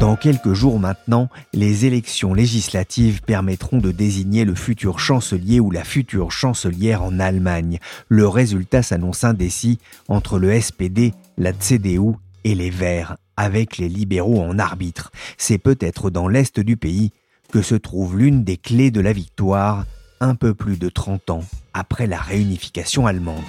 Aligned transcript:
Dans 0.00 0.14
quelques 0.14 0.52
jours 0.52 0.78
maintenant, 0.78 1.30
les 1.54 1.86
élections 1.86 2.34
législatives 2.34 3.22
permettront 3.22 3.78
de 3.78 3.92
désigner 3.92 4.44
le 4.44 4.54
futur 4.54 4.98
chancelier 4.98 5.58
ou 5.58 5.70
la 5.70 5.84
future 5.84 6.30
chancelière 6.32 7.02
en 7.02 7.18
Allemagne. 7.18 7.78
Le 8.08 8.28
résultat 8.28 8.82
s'annonce 8.82 9.24
indécis 9.24 9.78
entre 10.08 10.38
le 10.38 10.60
SPD, 10.60 11.14
la 11.38 11.54
CDU 11.54 12.12
et 12.44 12.54
les 12.54 12.68
Verts, 12.68 13.16
avec 13.38 13.78
les 13.78 13.88
libéraux 13.88 14.42
en 14.42 14.58
arbitre. 14.58 15.10
C'est 15.38 15.58
peut-être 15.58 16.10
dans 16.10 16.28
l'est 16.28 16.60
du 16.60 16.76
pays 16.76 17.12
que 17.50 17.62
se 17.62 17.74
trouve 17.74 18.18
l'une 18.18 18.44
des 18.44 18.58
clés 18.58 18.90
de 18.90 19.00
la 19.00 19.14
victoire, 19.14 19.86
un 20.20 20.34
peu 20.34 20.52
plus 20.52 20.78
de 20.78 20.90
30 20.90 21.30
ans 21.30 21.44
après 21.72 22.06
la 22.06 22.18
réunification 22.18 23.06
allemande. 23.06 23.44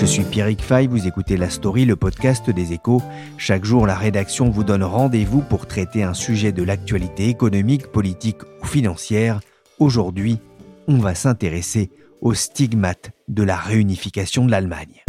Je 0.00 0.06
suis 0.06 0.22
Pierrick 0.22 0.62
Fay, 0.62 0.86
vous 0.86 1.08
écoutez 1.08 1.36
La 1.36 1.50
Story, 1.50 1.84
le 1.84 1.96
podcast 1.96 2.48
des 2.50 2.72
échos. 2.72 3.02
Chaque 3.36 3.64
jour, 3.64 3.84
la 3.84 3.96
rédaction 3.96 4.48
vous 4.48 4.62
donne 4.62 4.84
rendez-vous 4.84 5.40
pour 5.40 5.66
traiter 5.66 6.04
un 6.04 6.14
sujet 6.14 6.52
de 6.52 6.62
l'actualité 6.62 7.28
économique, 7.28 7.88
politique 7.88 8.38
ou 8.62 8.64
financière. 8.64 9.40
Aujourd'hui, 9.80 10.38
on 10.86 10.98
va 10.98 11.16
s'intéresser 11.16 11.90
aux 12.20 12.32
stigmates 12.32 13.10
de 13.26 13.42
la 13.42 13.56
réunification 13.56 14.46
de 14.46 14.52
l'Allemagne. 14.52 15.02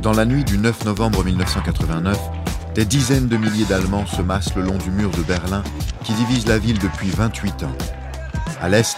Dans 0.00 0.12
la 0.12 0.24
nuit 0.24 0.44
du 0.44 0.56
9 0.56 0.86
novembre 0.86 1.24
1989, 1.24 2.18
des 2.74 2.86
dizaines 2.86 3.28
de 3.28 3.36
milliers 3.36 3.66
d'Allemands 3.66 4.06
se 4.06 4.22
massent 4.22 4.54
le 4.56 4.62
long 4.62 4.78
du 4.78 4.90
mur 4.90 5.10
de 5.10 5.22
Berlin 5.22 5.62
qui 6.04 6.14
divise 6.14 6.46
la 6.46 6.58
ville 6.58 6.78
depuis 6.78 7.10
28 7.10 7.64
ans. 7.64 7.76
À 8.62 8.70
l'est, 8.70 8.96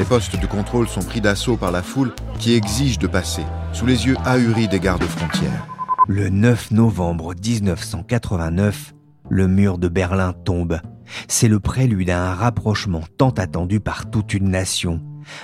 les 0.00 0.06
postes 0.06 0.40
de 0.40 0.46
contrôle 0.46 0.88
sont 0.88 1.02
pris 1.02 1.20
d'assaut 1.20 1.58
par 1.58 1.70
la 1.70 1.82
foule 1.82 2.14
qui 2.38 2.54
exige 2.54 2.98
de 2.98 3.06
passer, 3.06 3.44
sous 3.74 3.84
les 3.84 4.06
yeux 4.06 4.16
ahuris 4.24 4.66
des 4.66 4.80
gardes 4.80 5.04
frontières. 5.04 5.66
Le 6.08 6.30
9 6.30 6.70
novembre 6.70 7.34
1989, 7.34 8.94
le 9.28 9.46
mur 9.46 9.76
de 9.76 9.88
Berlin 9.88 10.32
tombe. 10.32 10.80
C'est 11.28 11.48
le 11.48 11.60
prélude 11.60 12.08
à 12.08 12.30
un 12.30 12.34
rapprochement 12.34 13.02
tant 13.18 13.28
attendu 13.28 13.78
par 13.78 14.10
toute 14.10 14.32
une 14.32 14.48
nation. 14.48 15.02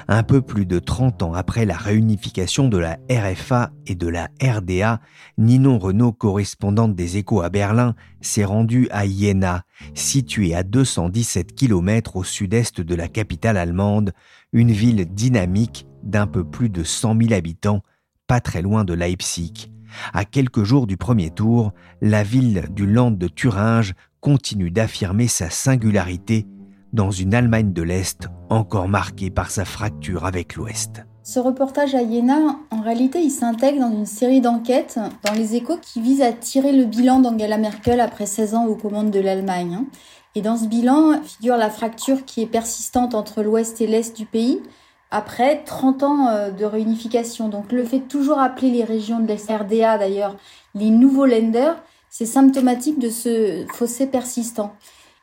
Un 0.08 0.22
peu 0.22 0.42
plus 0.42 0.66
de 0.66 0.78
30 0.78 1.22
ans 1.22 1.34
après 1.34 1.64
la 1.64 1.76
réunification 1.76 2.68
de 2.68 2.78
la 2.78 2.98
RFA 3.10 3.70
et 3.86 3.94
de 3.94 4.08
la 4.08 4.28
RDA, 4.42 5.00
Ninon 5.38 5.78
Renault, 5.78 6.12
correspondante 6.12 6.94
des 6.94 7.16
échos 7.16 7.42
à 7.42 7.48
Berlin, 7.48 7.94
s'est 8.20 8.44
rendue 8.44 8.88
à 8.90 9.06
Jena, 9.06 9.64
située 9.94 10.54
à 10.54 10.62
217 10.62 11.54
km 11.54 12.16
au 12.16 12.24
sud-est 12.24 12.80
de 12.80 12.94
la 12.94 13.08
capitale 13.08 13.56
allemande, 13.56 14.12
une 14.52 14.72
ville 14.72 15.04
dynamique 15.06 15.86
d'un 16.02 16.26
peu 16.26 16.44
plus 16.44 16.68
de 16.68 16.82
100 16.82 17.20
000 17.20 17.32
habitants, 17.32 17.82
pas 18.26 18.40
très 18.40 18.62
loin 18.62 18.84
de 18.84 18.94
Leipzig. 18.94 19.70
À 20.12 20.24
quelques 20.24 20.64
jours 20.64 20.86
du 20.86 20.96
premier 20.96 21.30
tour, 21.30 21.72
la 22.00 22.22
ville 22.22 22.64
du 22.70 22.86
Land 22.86 23.12
de 23.12 23.28
Thuringe 23.28 23.94
continue 24.20 24.70
d'affirmer 24.70 25.28
sa 25.28 25.50
singularité 25.50 26.46
dans 26.96 27.10
une 27.10 27.34
Allemagne 27.34 27.74
de 27.74 27.82
l'Est 27.82 28.26
encore 28.48 28.88
marquée 28.88 29.28
par 29.28 29.50
sa 29.50 29.66
fracture 29.66 30.24
avec 30.24 30.56
l'Ouest. 30.56 31.04
Ce 31.22 31.38
reportage 31.38 31.94
à 31.94 32.00
Iéna, 32.00 32.56
en 32.70 32.80
réalité, 32.80 33.20
il 33.20 33.30
s'intègre 33.30 33.80
dans 33.80 33.92
une 33.92 34.06
série 34.06 34.40
d'enquêtes 34.40 34.98
dans 35.22 35.34
les 35.34 35.56
échos 35.56 35.76
qui 35.76 36.00
visent 36.00 36.22
à 36.22 36.32
tirer 36.32 36.72
le 36.72 36.86
bilan 36.86 37.20
d'Angela 37.20 37.58
Merkel 37.58 38.00
après 38.00 38.24
16 38.24 38.54
ans 38.54 38.66
aux 38.66 38.76
commandes 38.76 39.10
de 39.10 39.20
l'Allemagne. 39.20 39.84
Et 40.34 40.40
dans 40.40 40.56
ce 40.56 40.66
bilan 40.66 41.22
figure 41.22 41.58
la 41.58 41.68
fracture 41.68 42.24
qui 42.24 42.40
est 42.40 42.46
persistante 42.46 43.14
entre 43.14 43.42
l'Ouest 43.42 43.82
et 43.82 43.86
l'Est 43.86 44.16
du 44.16 44.24
pays 44.24 44.62
après 45.10 45.62
30 45.64 46.02
ans 46.02 46.28
euh, 46.28 46.50
de 46.50 46.64
réunification. 46.64 47.50
Donc 47.50 47.72
le 47.72 47.84
fait 47.84 47.98
de 47.98 48.04
toujours 48.04 48.38
appeler 48.38 48.70
les 48.70 48.84
régions 48.84 49.20
de 49.20 49.26
l'ex-RDA 49.26 49.98
d'ailleurs 49.98 50.36
les 50.74 50.88
nouveaux 50.88 51.26
lenders, 51.26 51.76
c'est 52.08 52.24
symptomatique 52.24 52.98
de 52.98 53.10
ce 53.10 53.66
fossé 53.74 54.06
persistant. 54.06 54.72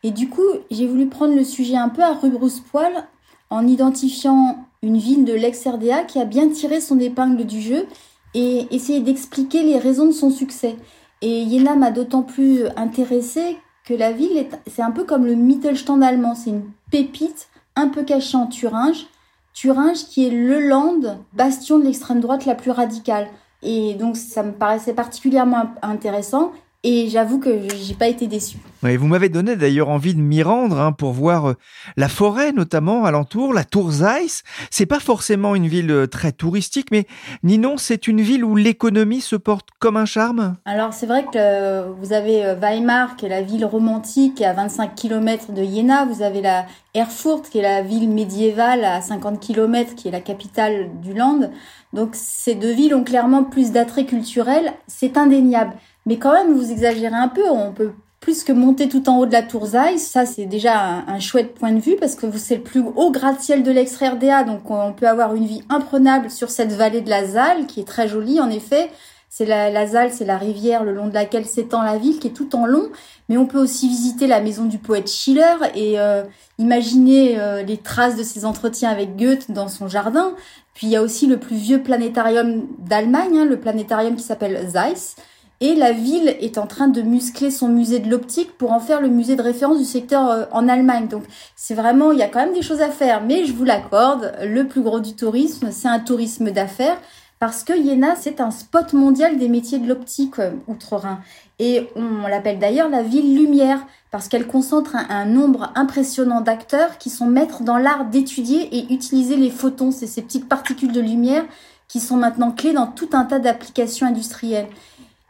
Et 0.03 0.11
du 0.11 0.29
coup, 0.29 0.41
j'ai 0.69 0.85
voulu 0.85 1.07
prendre 1.07 1.35
le 1.35 1.43
sujet 1.43 1.77
un 1.77 1.89
peu 1.89 2.01
à 2.01 2.13
rebrousse-poil 2.13 3.07
en 3.49 3.67
identifiant 3.67 4.65
une 4.81 4.97
ville 4.97 5.25
de 5.25 5.33
l'ex-RDA 5.33 6.03
qui 6.03 6.19
a 6.19 6.25
bien 6.25 6.49
tiré 6.49 6.81
son 6.81 6.99
épingle 6.99 7.45
du 7.45 7.61
jeu 7.61 7.85
et 8.33 8.67
essayer 8.71 8.99
d'expliquer 8.99 9.63
les 9.63 9.77
raisons 9.77 10.07
de 10.07 10.11
son 10.11 10.29
succès. 10.29 10.75
Et 11.21 11.47
Jena 11.49 11.75
m'a 11.75 11.91
d'autant 11.91 12.23
plus 12.23 12.65
intéressée 12.75 13.57
que 13.85 13.93
la 13.93 14.11
ville, 14.11 14.47
c'est 14.67 14.81
un 14.81 14.91
peu 14.91 15.03
comme 15.03 15.25
le 15.25 15.35
Mittelstand 15.35 16.01
allemand, 16.01 16.35
c'est 16.35 16.49
une 16.49 16.65
pépite 16.91 17.47
un 17.75 17.87
peu 17.87 18.03
cachée 18.03 18.37
en 18.37 18.47
Thuringe. 18.47 19.07
Thuringe 19.53 20.05
qui 20.05 20.25
est 20.25 20.31
le 20.31 20.67
land, 20.67 21.17
bastion 21.33 21.79
de 21.79 21.85
l'extrême 21.85 22.19
droite 22.19 22.45
la 22.45 22.55
plus 22.55 22.71
radicale. 22.71 23.27
Et 23.61 23.93
donc 23.93 24.17
ça 24.17 24.43
me 24.43 24.51
paraissait 24.51 24.93
particulièrement 24.93 25.65
intéressant 25.81 26.51
et 26.83 27.07
j'avoue 27.07 27.39
que 27.39 27.61
j'ai 27.81 27.93
pas 27.93 28.07
été 28.07 28.27
déçue. 28.27 28.57
Oui, 28.83 28.97
vous 28.97 29.07
m'avez 29.07 29.29
donné 29.29 29.55
d'ailleurs 29.55 29.87
envie 29.87 30.13
de 30.13 30.19
m'y 30.19 30.43
rendre 30.43 30.77
hein, 30.77 30.91
pour 30.91 31.13
voir 31.13 31.51
euh, 31.51 31.53
la 31.95 32.09
forêt 32.09 32.51
notamment 32.51 33.05
alentour, 33.05 33.53
la 33.53 33.63
Tour 33.63 33.89
Zeiss. 33.91 34.43
C'est 34.69 34.85
pas 34.85 34.99
forcément 34.99 35.55
une 35.55 35.67
ville 35.67 35.91
euh, 35.91 36.07
très 36.07 36.33
touristique, 36.33 36.87
mais 36.91 37.07
Ninon, 37.43 37.77
c'est 37.77 38.07
une 38.07 38.19
ville 38.19 38.43
où 38.43 38.57
l'économie 38.57 39.21
se 39.21 39.37
porte 39.37 39.69
comme 39.79 39.95
un 39.95 40.05
charme? 40.05 40.57
Alors 40.65 40.93
c'est 40.93 41.05
vrai 41.05 41.23
que 41.23 41.29
euh, 41.35 41.89
vous 42.01 42.11
avez 42.11 42.55
Weimar, 42.59 43.15
qui 43.15 43.27
est 43.27 43.29
la 43.29 43.41
ville 43.41 43.63
romantique, 43.63 44.41
à 44.41 44.51
25 44.51 44.93
km 44.93 45.53
de 45.53 45.63
Jena. 45.63 46.05
Vous 46.05 46.21
avez 46.21 46.41
la 46.41 46.65
Erfurt, 46.93 47.49
qui 47.49 47.59
est 47.59 47.63
la 47.63 47.81
ville 47.81 48.09
médiévale 48.09 48.83
à 48.83 49.01
50 49.01 49.39
km, 49.39 49.95
qui 49.95 50.09
est 50.09 50.11
la 50.11 50.19
capitale 50.19 50.89
du 51.01 51.13
Land. 51.13 51.49
Donc 51.93 52.09
ces 52.13 52.55
deux 52.55 52.73
villes 52.73 52.93
ont 52.93 53.03
clairement 53.03 53.43
plus 53.43 53.71
d'attrait 53.71 54.05
culturel, 54.05 54.73
c'est 54.87 55.17
indéniable. 55.17 55.73
Mais 56.05 56.17
quand 56.17 56.33
même, 56.33 56.53
vous 56.53 56.71
exagérez 56.71 57.15
un 57.15 57.29
peu. 57.29 57.49
On 57.49 57.71
peut 57.71 57.91
plus 58.19 58.43
que 58.43 58.53
monter 58.53 58.87
tout 58.87 59.09
en 59.09 59.19
haut 59.19 59.25
de 59.25 59.31
la 59.33 59.43
tour 59.43 59.65
Zeiss. 59.65 60.07
Ça, 60.07 60.25
c'est 60.25 60.45
déjà 60.45 61.03
un, 61.07 61.19
chouette 61.19 61.53
point 61.53 61.73
de 61.73 61.79
vue 61.79 61.97
parce 61.99 62.15
que 62.15 62.25
c'est 62.37 62.55
le 62.55 62.63
plus 62.63 62.81
haut 62.95 63.11
gratte-ciel 63.11 63.63
de 63.63 63.71
l'ex-RDA. 63.71 64.43
Donc, 64.43 64.71
on 64.71 64.93
peut 64.93 65.07
avoir 65.07 65.35
une 65.35 65.45
vie 65.45 65.61
imprenable 65.69 66.29
sur 66.29 66.49
cette 66.49 66.71
vallée 66.71 67.01
de 67.01 67.09
la 67.09 67.25
Zalle 67.25 67.65
qui 67.67 67.81
est 67.81 67.87
très 67.87 68.07
jolie, 68.07 68.39
en 68.39 68.49
effet. 68.49 68.89
C'est 69.29 69.45
la, 69.45 69.69
la 69.69 69.87
Zalle, 69.87 70.11
c'est 70.13 70.25
la 70.25 70.37
rivière 70.37 70.83
le 70.83 70.93
long 70.93 71.07
de 71.07 71.13
laquelle 71.13 71.45
s'étend 71.45 71.81
la 71.81 71.97
ville 71.97 72.19
qui 72.19 72.27
est 72.27 72.31
tout 72.31 72.55
en 72.55 72.65
long. 72.65 72.89
Mais 73.27 73.37
on 73.37 73.45
peut 73.45 73.59
aussi 73.59 73.89
visiter 73.89 74.27
la 74.27 74.39
maison 74.39 74.65
du 74.65 74.77
poète 74.77 75.09
Schiller 75.09 75.55
et 75.75 75.99
euh, 75.99 76.23
imaginer 76.59 77.39
euh, 77.39 77.63
les 77.63 77.77
traces 77.77 78.15
de 78.15 78.23
ses 78.23 78.45
entretiens 78.45 78.89
avec 78.89 79.17
Goethe 79.17 79.51
dans 79.51 79.67
son 79.67 79.87
jardin. 79.87 80.33
Puis 80.75 80.87
il 80.87 80.91
y 80.91 80.95
a 80.95 81.01
aussi 81.01 81.27
le 81.27 81.37
plus 81.37 81.55
vieux 81.55 81.81
planétarium 81.81 82.67
d'Allemagne, 82.77 83.39
hein, 83.39 83.45
le 83.45 83.59
planétarium 83.59 84.15
qui 84.15 84.23
s'appelle 84.23 84.69
Zeiss. 84.69 85.15
Et 85.61 85.75
la 85.75 85.91
ville 85.91 86.35
est 86.39 86.57
en 86.57 86.67
train 86.67 86.87
de 86.87 87.01
muscler 87.01 87.51
son 87.51 87.69
musée 87.69 87.99
de 87.99 88.09
l'optique 88.09 88.57
pour 88.57 88.71
en 88.71 88.79
faire 88.79 89.01
le 89.01 89.07
musée 89.07 89.35
de 89.35 89.41
référence 89.41 89.77
du 89.77 89.85
secteur 89.85 90.29
euh, 90.29 90.45
en 90.51 90.67
Allemagne. 90.67 91.07
Donc 91.07 91.23
c'est 91.55 91.75
vraiment, 91.75 92.11
il 92.11 92.19
y 92.19 92.23
a 92.23 92.27
quand 92.27 92.43
même 92.43 92.53
des 92.53 92.61
choses 92.61 92.81
à 92.81 92.89
faire. 92.89 93.23
Mais 93.23 93.45
je 93.45 93.53
vous 93.53 93.63
l'accorde, 93.63 94.33
le 94.43 94.67
plus 94.67 94.81
gros 94.81 94.99
du 94.99 95.15
tourisme, 95.15 95.69
c'est 95.71 95.87
un 95.87 95.99
tourisme 95.99 96.51
d'affaires 96.51 96.97
parce 97.43 97.65
que 97.65 97.77
Iéna, 97.77 98.15
c'est 98.15 98.39
un 98.39 98.51
spot 98.51 98.93
mondial 98.93 99.37
des 99.37 99.49
métiers 99.49 99.77
de 99.77 99.85
l'optique 99.85 100.39
euh, 100.39 100.51
outre-Rhin. 100.67 101.19
Et 101.59 101.89
on 101.97 102.25
l'appelle 102.25 102.57
d'ailleurs 102.57 102.87
la 102.87 103.03
ville 103.03 103.35
lumière, 103.35 103.85
parce 104.11 104.29
qu'elle 104.29 104.47
concentre 104.47 104.95
un, 104.95 105.25
nombre 105.25 105.69
impressionnant 105.75 106.39
d'acteurs 106.39 106.97
qui 106.97 107.09
sont 107.09 107.25
maîtres 107.25 107.63
dans 107.63 107.77
l'art 107.77 108.05
d'étudier 108.05 108.73
et 108.73 108.93
utiliser 108.93 109.35
les 109.35 109.49
photons, 109.49 109.91
c'est 109.91 110.07
ces 110.07 110.21
petites 110.21 110.47
particules 110.47 110.93
de 110.93 111.01
lumière 111.01 111.43
qui 111.89 111.99
sont 111.99 112.15
maintenant 112.15 112.51
clés 112.51 112.71
dans 112.71 112.87
tout 112.87 113.09
un 113.11 113.25
tas 113.25 113.39
d'applications 113.39 114.07
industrielles. 114.07 114.67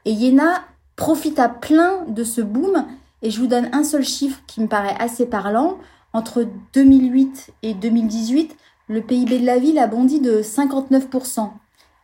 Et 0.06 0.12
Iéna 0.12 0.64
profite 0.96 1.40
à 1.40 1.50
plein 1.50 2.06
de 2.08 2.24
ce 2.24 2.42
boom, 2.42 2.86
et 3.22 3.32
je 3.32 3.40
vous 3.40 3.48
donne 3.48 3.70
un 3.72 3.84
seul 3.84 4.04
chiffre 4.04 4.42
qui 4.48 4.62
me 4.62 4.68
paraît 4.68 4.96
assez 5.00 5.26
parlant. 5.26 5.78
Entre 6.14 6.46
2008 6.74 7.52
et 7.64 7.74
2018, 7.74 8.56
le 8.88 9.02
PIB 9.02 9.40
de 9.40 9.46
la 9.46 9.58
ville 9.58 9.80
a 9.80 9.88
bondi 9.88 10.20
de 10.20 10.42
59% 10.42 11.50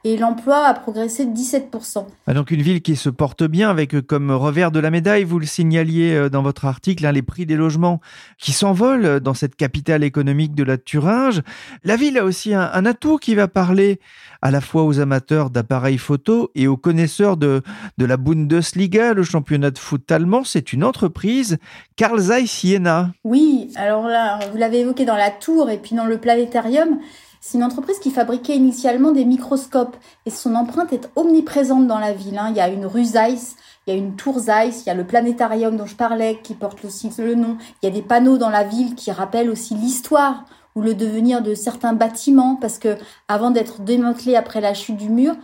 et 0.06 0.16
l'emploi 0.18 0.66
a 0.66 0.74
progressé 0.74 1.26
de 1.26 1.36
17%. 1.36 2.06
Ah, 2.26 2.34
donc 2.34 2.52
une 2.52 2.62
ville 2.62 2.82
qui 2.82 2.96
se 2.96 3.10
porte 3.10 3.44
bien 3.44 3.70
avec 3.70 3.94
euh, 3.96 4.02
comme 4.02 4.32
revers 4.32 4.72
de 4.72 4.80
la 4.80 4.92
médaille, 4.92 5.26
vous 5.26 5.40
le 5.40 5.46
signaliez 5.46 6.14
euh, 6.14 6.30
dans 6.30 6.42
votre 6.42 6.66
article, 6.66 7.06
hein, 7.06 7.12
les 7.12 7.22
prix 7.22 7.46
des 7.46 7.58
logements 7.58 8.00
qui 8.38 8.54
s'envolent 8.54 9.20
dans 9.20 9.34
cette 9.34 9.56
capitale 9.56 10.04
économique 10.04 10.56
de 10.56 10.64
la 10.64 10.78
Thuringe. 10.78 11.42
La 11.84 11.98
ville 11.98 12.18
a 12.18 12.24
aussi 12.24 12.54
un, 12.54 12.70
un 12.74 12.86
atout 12.86 13.18
qui 13.18 13.36
va 13.36 13.48
parler 13.50 14.00
à 14.42 14.52
la 14.52 14.62
fois 14.62 14.84
aux 14.84 15.00
amateurs 15.00 15.50
d'appareils 15.50 15.98
photo 15.98 16.52
et 16.56 16.68
aux 16.68 16.78
connaisseurs 16.78 17.36
de, 17.36 17.62
de 17.98 18.06
la 18.06 18.16
Bundesliga, 18.18 19.14
le 19.14 19.24
championnat 19.24 19.72
de 19.72 19.78
foot 19.78 20.10
allemand. 20.12 20.44
C'est 20.46 20.72
une 20.72 20.84
entreprise, 20.84 21.58
Carl 21.98 22.20
Zeiss 22.20 22.62
Jena. 22.66 23.12
Oui, 23.26 23.72
alors 23.76 24.08
là, 24.08 24.40
vous 24.52 24.58
l'avez 24.58 24.80
évoqué 24.80 25.04
dans 25.04 25.18
la 25.18 25.30
tour 25.30 25.70
et 25.70 25.78
puis 25.78 25.96
dans 25.96 26.06
le 26.06 26.18
planétarium. 26.18 27.00
C'est 27.42 27.58
une 27.58 27.64
entreprise 27.64 28.00
qui 28.00 28.12
fabriquait 28.12 28.58
initialement 28.58 29.12
des 29.12 29.24
microscopes 29.24 29.96
et 30.26 30.30
son 30.30 30.56
empreinte 30.56 30.92
est 30.92 31.10
omniprésente 31.16 31.88
dans 31.88 31.98
la 31.98 32.12
ville. 32.12 32.38
Hein. 32.38 32.48
Il 32.50 32.58
y 32.58 32.62
a 32.62 32.68
une 32.68 32.86
rue 32.86 33.06
Zeiss, 33.06 33.56
il 33.88 33.94
y 33.94 33.96
a 33.96 33.98
une 33.98 34.16
tour 34.16 34.40
Zeiss, 34.40 34.84
il 34.84 34.88
y 34.88 34.90
a 34.90 34.96
le 34.96 35.08
planétarium 35.08 35.78
dont 35.78 35.86
je 35.86 35.96
parlais 35.96 36.40
qui 36.44 36.54
porte 36.54 36.84
aussi 36.84 37.10
le 37.18 37.36
nom. 37.36 37.58
Il 37.82 37.86
y 37.86 37.90
a 37.90 37.94
des 37.94 38.02
panneaux 38.02 38.38
dans 38.38 38.50
la 38.50 38.64
ville 38.64 38.94
qui 38.96 39.12
rappellent 39.12 39.50
aussi 39.50 39.74
l'histoire 39.74 40.44
ou 40.76 40.82
le 40.82 40.94
devenir 40.94 41.42
de 41.42 41.54
certains 41.56 41.94
bâtiments 41.94 42.56
parce 42.56 42.78
que 42.78 42.98
avant 43.30 43.52
d'être 43.52 43.82
démantelé 43.82 44.36
après 44.36 44.60
la 44.60 44.74
chute 44.74 44.98
du 44.98 45.10
mur, 45.10 45.36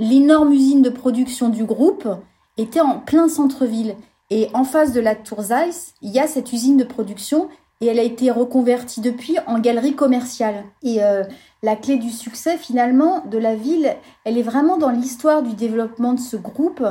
l'énorme 0.00 0.52
usine 0.52 0.82
de 0.82 0.90
production 0.90 1.50
du 1.50 1.64
groupe 1.64 2.08
était 2.56 2.80
en 2.80 2.98
plein 2.98 3.28
centre-ville. 3.28 3.94
Et 4.30 4.48
en 4.52 4.64
face 4.64 4.92
de 4.92 5.00
la 5.00 5.14
tour 5.14 5.40
Zeiss, 5.42 5.94
il 6.02 6.10
y 6.10 6.18
a 6.18 6.26
cette 6.26 6.52
usine 6.52 6.76
de 6.76 6.84
production 6.84 7.48
et 7.80 7.86
elle 7.86 7.98
a 7.98 8.02
été 8.02 8.30
reconvertie 8.30 9.00
depuis 9.00 9.36
en 9.46 9.58
galerie 9.58 9.94
commerciale. 9.94 10.64
Et 10.82 11.02
euh, 11.02 11.22
la 11.62 11.76
clé 11.76 11.96
du 11.96 12.10
succès 12.10 12.56
finalement 12.56 13.24
de 13.26 13.38
la 13.38 13.54
ville, 13.54 13.94
elle 14.24 14.38
est 14.38 14.42
vraiment 14.42 14.78
dans 14.78 14.90
l'histoire 14.90 15.42
du 15.42 15.54
développement 15.54 16.14
de 16.14 16.20
ce 16.20 16.36
groupe 16.36 16.84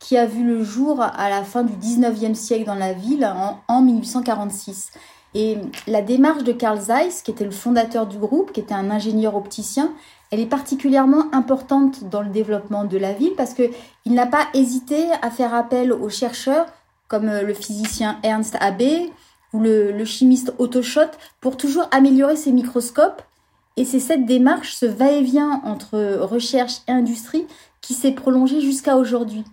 qui 0.00 0.18
a 0.18 0.26
vu 0.26 0.44
le 0.44 0.62
jour 0.62 1.00
à 1.00 1.30
la 1.30 1.42
fin 1.44 1.62
du 1.62 1.72
19e 1.72 2.34
siècle 2.34 2.66
dans 2.66 2.74
la 2.74 2.92
ville 2.92 3.26
en, 3.68 3.80
1846. 3.80 4.90
Et 5.34 5.56
la 5.86 6.02
démarche 6.02 6.44
de 6.44 6.52
Carl 6.52 6.78
Zeiss, 6.78 7.22
qui 7.22 7.30
était 7.30 7.44
le 7.44 7.50
fondateur 7.50 8.06
du 8.06 8.18
groupe, 8.18 8.52
qui 8.52 8.60
était 8.60 8.74
un 8.74 8.90
ingénieur 8.90 9.34
opticien, 9.34 9.92
elle 10.30 10.40
est 10.40 10.46
particulièrement 10.46 11.24
importante 11.32 12.04
dans 12.04 12.20
le 12.20 12.28
développement 12.28 12.84
de 12.84 12.98
la 12.98 13.12
ville 13.12 13.32
parce 13.36 13.54
qu'il 13.54 13.70
n'a 14.06 14.26
pas 14.26 14.46
hésité 14.52 15.06
à 15.22 15.30
faire 15.30 15.54
appel 15.54 15.92
aux 15.92 16.10
chercheurs 16.10 16.66
comme 17.08 17.28
euh, 17.28 17.42
le 17.42 17.54
physicien 17.54 18.18
Ernst 18.22 18.56
Abbe, 18.60 19.10
ou 19.54 19.60
le, 19.60 20.04
chimiste 20.04 20.52
Autoshot 20.58 21.10
pour 21.40 21.56
toujours 21.56 21.88
améliorer 21.92 22.36
ses 22.36 22.52
microscopes. 22.52 23.22
Et 23.76 23.84
c'est 23.84 24.00
cette 24.00 24.26
démarche, 24.26 24.74
ce 24.74 24.84
va-et-vient 24.84 25.62
entre 25.64 26.18
recherche 26.20 26.80
et 26.86 26.92
industrie 26.92 27.46
qui 27.80 27.94
s'est 27.94 28.12
prolongée 28.12 28.60
jusqu'à 28.60 28.96
aujourd'hui. 28.96 29.44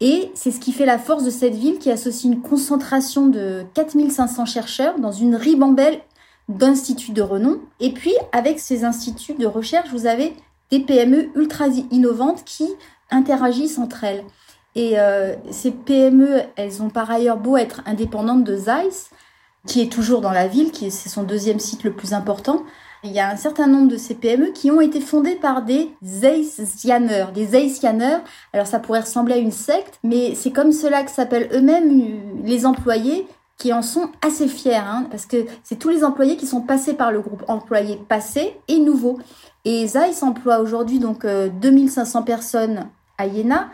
Et 0.00 0.30
c'est 0.34 0.50
ce 0.50 0.60
qui 0.60 0.72
fait 0.72 0.86
la 0.86 0.98
force 0.98 1.24
de 1.24 1.30
cette 1.30 1.54
ville 1.54 1.78
qui 1.78 1.90
associe 1.90 2.32
une 2.32 2.42
concentration 2.42 3.26
de 3.26 3.64
4500 3.74 4.44
chercheurs 4.44 4.98
dans 4.98 5.12
une 5.12 5.36
ribambelle 5.36 6.00
d'instituts 6.48 7.12
de 7.12 7.22
renom. 7.22 7.60
Et 7.80 7.92
puis, 7.92 8.14
avec 8.32 8.58
ces 8.58 8.84
instituts 8.84 9.34
de 9.34 9.46
recherche, 9.46 9.90
vous 9.90 10.06
avez 10.06 10.34
des 10.70 10.80
PME 10.80 11.30
ultra 11.36 11.68
innovantes 11.90 12.44
qui 12.44 12.68
interagissent 13.10 13.78
entre 13.78 14.04
elles. 14.04 14.24
Et 14.74 14.98
euh, 14.98 15.34
ces 15.50 15.70
PME, 15.70 16.42
elles 16.56 16.82
ont 16.82 16.90
par 16.90 17.10
ailleurs 17.10 17.38
beau 17.38 17.56
être 17.56 17.82
indépendantes 17.86 18.44
de 18.44 18.56
Zeiss, 18.56 19.10
qui 19.66 19.80
est 19.80 19.92
toujours 19.92 20.20
dans 20.20 20.32
la 20.32 20.46
ville, 20.46 20.70
qui 20.70 20.90
c'est 20.90 21.08
son 21.08 21.22
deuxième 21.22 21.58
site 21.58 21.84
le 21.84 21.92
plus 21.92 22.12
important. 22.12 22.64
Il 23.02 23.12
y 23.12 23.20
a 23.20 23.28
un 23.28 23.36
certain 23.36 23.66
nombre 23.66 23.88
de 23.88 23.98
ces 23.98 24.14
PME 24.14 24.52
qui 24.52 24.70
ont 24.70 24.80
été 24.80 25.00
fondées 25.00 25.36
par 25.36 25.62
des 25.62 25.90
Zeissianers. 26.02 27.26
Des 27.34 27.48
Zeissianers, 27.48 28.18
alors 28.54 28.66
ça 28.66 28.78
pourrait 28.78 29.00
ressembler 29.00 29.34
à 29.34 29.38
une 29.38 29.52
secte, 29.52 29.98
mais 30.02 30.34
c'est 30.34 30.52
comme 30.52 30.72
cela 30.72 31.02
que 31.02 31.10
s'appellent 31.10 31.50
eux-mêmes 31.52 32.44
les 32.44 32.64
employés 32.64 33.26
qui 33.58 33.72
en 33.72 33.82
sont 33.82 34.10
assez 34.22 34.48
fiers, 34.48 34.74
hein, 34.74 35.06
parce 35.10 35.26
que 35.26 35.44
c'est 35.62 35.78
tous 35.78 35.90
les 35.90 36.02
employés 36.02 36.36
qui 36.36 36.46
sont 36.46 36.62
passés 36.62 36.94
par 36.94 37.12
le 37.12 37.20
groupe, 37.20 37.44
employés 37.46 38.00
passés 38.08 38.56
et 38.68 38.78
nouveaux. 38.78 39.18
Et 39.64 39.86
Zeiss 39.86 40.22
emploie 40.22 40.58
aujourd'hui 40.60 40.98
donc 40.98 41.26
2500 41.26 42.20
euh, 42.20 42.22
personnes 42.22 42.88
à 43.18 43.26
Iéna, 43.26 43.68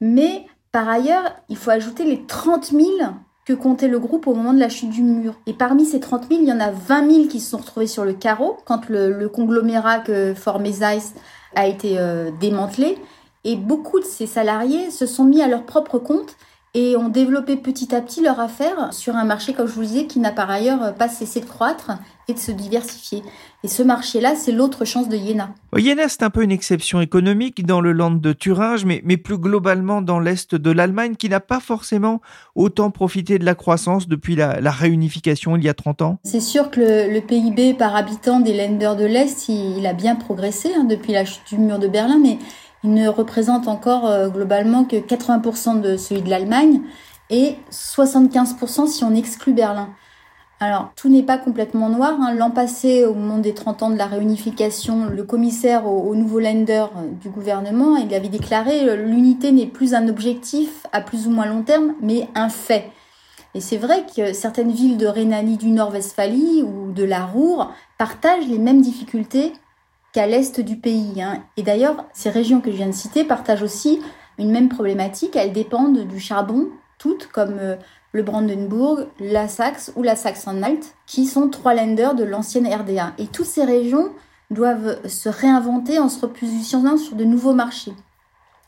mais 0.00 0.46
par 0.72 0.88
ailleurs, 0.88 1.36
il 1.48 1.56
faut 1.56 1.70
ajouter 1.70 2.04
les 2.04 2.24
30 2.24 2.72
000 2.72 2.88
que 3.44 3.52
comptait 3.52 3.88
le 3.88 3.98
groupe 3.98 4.26
au 4.26 4.34
moment 4.34 4.52
de 4.52 4.60
la 4.60 4.68
chute 4.68 4.90
du 4.90 5.02
mur. 5.02 5.34
Et 5.46 5.52
parmi 5.52 5.84
ces 5.84 6.00
30 6.00 6.28
000, 6.28 6.42
il 6.42 6.48
y 6.48 6.52
en 6.52 6.60
a 6.60 6.70
20 6.70 7.10
000 7.10 7.26
qui 7.28 7.40
se 7.40 7.50
sont 7.50 7.58
retrouvés 7.58 7.86
sur 7.86 8.04
le 8.04 8.12
carreau 8.12 8.58
quand 8.64 8.88
le, 8.88 9.28
conglomérat 9.28 9.98
que 9.98 10.34
formait 10.34 10.72
Zeiss 10.72 11.14
a 11.56 11.66
été 11.66 11.98
euh, 11.98 12.30
démantelé. 12.40 12.98
Et 13.44 13.56
beaucoup 13.56 13.98
de 13.98 14.04
ces 14.04 14.26
salariés 14.26 14.90
se 14.90 15.06
sont 15.06 15.24
mis 15.24 15.42
à 15.42 15.48
leur 15.48 15.64
propre 15.64 15.98
compte 15.98 16.36
et 16.74 16.96
ont 16.96 17.08
développé 17.10 17.56
petit 17.56 17.94
à 17.94 18.00
petit 18.00 18.22
leur 18.22 18.40
affaire 18.40 18.94
sur 18.94 19.14
un 19.14 19.24
marché, 19.24 19.52
comme 19.52 19.66
je 19.66 19.74
vous 19.74 19.82
le 19.82 19.86
disais, 19.86 20.06
qui 20.06 20.20
n'a 20.20 20.32
par 20.32 20.50
ailleurs 20.50 20.94
pas 20.94 21.08
cessé 21.08 21.40
de 21.40 21.44
croître 21.44 21.90
et 22.28 22.32
de 22.32 22.38
se 22.38 22.50
diversifier. 22.50 23.22
Et 23.62 23.68
ce 23.68 23.82
marché-là, 23.82 24.34
c'est 24.36 24.52
l'autre 24.52 24.86
chance 24.86 25.08
de 25.08 25.16
Iéna. 25.16 25.50
Iéna, 25.76 26.08
c'est 26.08 26.22
un 26.22 26.30
peu 26.30 26.42
une 26.42 26.50
exception 26.50 27.00
économique 27.00 27.66
dans 27.66 27.80
le 27.82 27.92
land 27.92 28.12
de 28.12 28.32
Thuringe, 28.32 28.86
mais, 28.86 29.02
mais 29.04 29.18
plus 29.18 29.36
globalement 29.36 30.00
dans 30.00 30.18
l'est 30.18 30.54
de 30.54 30.70
l'Allemagne, 30.70 31.16
qui 31.16 31.28
n'a 31.28 31.40
pas 31.40 31.60
forcément 31.60 32.22
autant 32.54 32.90
profité 32.90 33.38
de 33.38 33.44
la 33.44 33.54
croissance 33.54 34.08
depuis 34.08 34.34
la, 34.34 34.58
réunification 34.70 35.56
il 35.56 35.64
y 35.64 35.68
a 35.68 35.74
30 35.74 36.02
ans. 36.02 36.18
C'est 36.24 36.40
sûr 36.40 36.70
que 36.70 36.80
le, 36.80 37.20
PIB 37.20 37.74
par 37.74 37.94
habitant 37.94 38.40
des 38.40 38.54
Länder 38.54 38.92
de 38.98 39.04
l'Est, 39.04 39.48
il, 39.48 39.86
a 39.86 39.92
bien 39.92 40.16
progressé 40.16 40.70
hein, 40.74 40.84
depuis 40.84 41.12
la 41.12 41.26
chute 41.26 41.42
du 41.50 41.58
mur 41.58 41.78
de 41.78 41.86
Berlin, 41.86 42.18
mais 42.20 42.38
il 42.84 42.94
ne 42.94 43.08
représente 43.08 43.68
encore 43.68 44.06
euh, 44.06 44.28
globalement 44.28 44.84
que 44.84 44.96
80% 44.96 45.80
de 45.80 45.96
celui 45.96 46.22
de 46.22 46.30
l'Allemagne 46.30 46.80
et 47.30 47.56
75% 47.70 48.86
si 48.86 49.04
on 49.04 49.14
exclut 49.14 49.52
Berlin. 49.52 49.90
Alors, 50.60 50.92
tout 50.94 51.08
n'est 51.08 51.24
pas 51.24 51.38
complètement 51.38 51.88
noir. 51.88 52.16
Hein. 52.20 52.34
L'an 52.34 52.50
passé, 52.50 53.04
au 53.04 53.14
moment 53.14 53.38
des 53.38 53.52
30 53.52 53.82
ans 53.82 53.90
de 53.90 53.96
la 53.96 54.06
réunification, 54.06 55.06
le 55.06 55.24
commissaire 55.24 55.88
au, 55.88 56.14
nouveau 56.14 56.38
lender 56.38 56.86
euh, 56.96 57.08
du 57.20 57.30
gouvernement, 57.30 57.96
il 57.96 58.14
avait 58.14 58.28
déclaré 58.28 58.88
euh, 58.88 58.94
l'unité 58.94 59.50
n'est 59.50 59.66
plus 59.66 59.92
un 59.94 60.06
objectif 60.06 60.86
à 60.92 61.00
plus 61.00 61.26
ou 61.26 61.30
moins 61.30 61.46
long 61.46 61.62
terme, 61.62 61.94
mais 62.00 62.28
un 62.36 62.48
fait. 62.48 62.90
Et 63.54 63.60
c'est 63.60 63.76
vrai 63.76 64.06
que 64.16 64.32
certaines 64.32 64.70
villes 64.70 64.98
de 64.98 65.06
Rhénanie 65.06 65.56
du 65.56 65.68
Nord-Westphalie 65.68 66.62
ou 66.62 66.92
de 66.92 67.04
la 67.04 67.26
Ruhr 67.26 67.72
partagent 67.98 68.48
les 68.48 68.58
mêmes 68.58 68.82
difficultés 68.82 69.52
qu'à 70.12 70.26
l'est 70.26 70.60
du 70.60 70.76
pays. 70.76 71.22
Hein. 71.22 71.42
Et 71.56 71.62
d'ailleurs, 71.62 72.04
ces 72.12 72.30
régions 72.30 72.60
que 72.60 72.70
je 72.70 72.76
viens 72.76 72.88
de 72.88 72.92
citer 72.92 73.24
partagent 73.24 73.62
aussi 73.62 74.00
une 74.38 74.50
même 74.50 74.68
problématique. 74.68 75.36
Elles 75.36 75.52
dépendent 75.52 76.06
du 76.06 76.20
charbon, 76.20 76.68
toutes, 76.98 77.28
comme 77.28 77.56
euh, 77.58 77.76
le 78.12 78.22
Brandenburg, 78.22 79.06
la 79.18 79.48
Saxe 79.48 79.92
ou 79.96 80.02
la 80.02 80.16
Saxe-Anhalt, 80.16 80.94
qui 81.06 81.26
sont 81.26 81.48
trois 81.48 81.74
lenders 81.74 82.14
de 82.14 82.24
l'ancienne 82.24 82.66
RDA. 82.66 83.12
Et 83.18 83.26
toutes 83.26 83.46
ces 83.46 83.64
régions 83.64 84.10
doivent 84.50 84.98
se 85.08 85.28
réinventer 85.28 85.98
en 85.98 86.08
se 86.08 86.20
repositionnant 86.20 86.98
sur 86.98 87.16
de 87.16 87.24
nouveaux 87.24 87.54
marchés. 87.54 87.94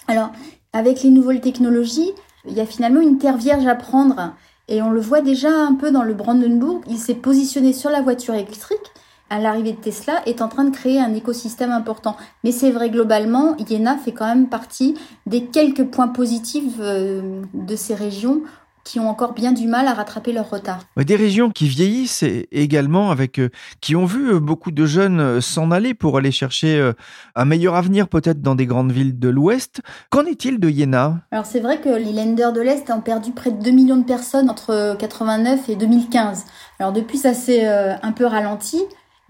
Alors, 0.08 0.30
avec 0.72 1.02
les 1.02 1.10
nouvelles 1.10 1.42
technologies, 1.42 2.12
il 2.46 2.54
y 2.54 2.60
a 2.60 2.66
finalement 2.66 3.00
une 3.00 3.18
terre 3.18 3.36
vierge 3.36 3.66
à 3.66 3.74
prendre. 3.74 4.34
Et 4.68 4.80
on 4.80 4.90
le 4.90 5.00
voit 5.00 5.20
déjà 5.20 5.50
un 5.50 5.74
peu 5.74 5.90
dans 5.90 6.02
le 6.02 6.14
Brandenburg. 6.14 6.80
Il 6.88 6.98
s'est 6.98 7.14
positionné 7.14 7.72
sur 7.74 7.90
la 7.90 8.00
voiture 8.00 8.34
électrique. 8.34 8.92
À 9.34 9.40
l'arrivée 9.40 9.72
de 9.72 9.80
Tesla, 9.80 10.22
est 10.26 10.42
en 10.42 10.48
train 10.48 10.62
de 10.62 10.70
créer 10.70 11.00
un 11.00 11.12
écosystème 11.12 11.72
important. 11.72 12.16
Mais 12.44 12.52
c'est 12.52 12.70
vrai, 12.70 12.88
globalement, 12.88 13.56
Iéna 13.56 13.96
fait 13.96 14.12
quand 14.12 14.28
même 14.28 14.48
partie 14.48 14.96
des 15.26 15.46
quelques 15.46 15.82
points 15.82 16.06
positifs 16.06 16.74
euh, 16.78 17.42
de 17.52 17.74
ces 17.74 17.96
régions 17.96 18.42
qui 18.84 19.00
ont 19.00 19.08
encore 19.08 19.32
bien 19.32 19.50
du 19.50 19.66
mal 19.66 19.88
à 19.88 19.94
rattraper 19.94 20.32
leur 20.32 20.48
retard. 20.48 20.78
Des 20.96 21.16
régions 21.16 21.50
qui 21.50 21.66
vieillissent 21.66 22.24
également, 22.52 23.10
avec 23.10 23.40
euh, 23.40 23.48
qui 23.80 23.96
ont 23.96 24.04
vu 24.04 24.34
euh, 24.34 24.38
beaucoup 24.38 24.70
de 24.70 24.86
jeunes 24.86 25.40
s'en 25.40 25.72
aller 25.72 25.94
pour 25.94 26.16
aller 26.16 26.30
chercher 26.30 26.92
un 27.34 27.44
meilleur 27.44 27.74
avenir 27.74 28.06
peut-être 28.06 28.40
dans 28.40 28.54
des 28.54 28.66
grandes 28.66 28.92
villes 28.92 29.18
de 29.18 29.28
l'Ouest. 29.30 29.80
Qu'en 30.10 30.26
est-il 30.26 30.60
de 30.60 30.70
Iéna? 30.70 31.22
Alors 31.32 31.46
c'est 31.46 31.58
vrai 31.58 31.80
que 31.80 31.88
les 31.88 32.12
lenders 32.12 32.52
de 32.52 32.60
l'Est 32.60 32.88
ont 32.92 33.00
perdu 33.00 33.32
près 33.32 33.50
de 33.50 33.60
2 33.60 33.72
millions 33.72 33.96
de 33.96 34.04
personnes 34.04 34.48
entre 34.48 34.96
89 34.96 35.70
et 35.70 35.74
2015. 35.74 36.44
Alors 36.78 36.92
depuis 36.92 37.18
ça 37.18 37.34
s'est 37.34 37.66
un 37.66 38.12
peu 38.12 38.26
ralenti. 38.26 38.80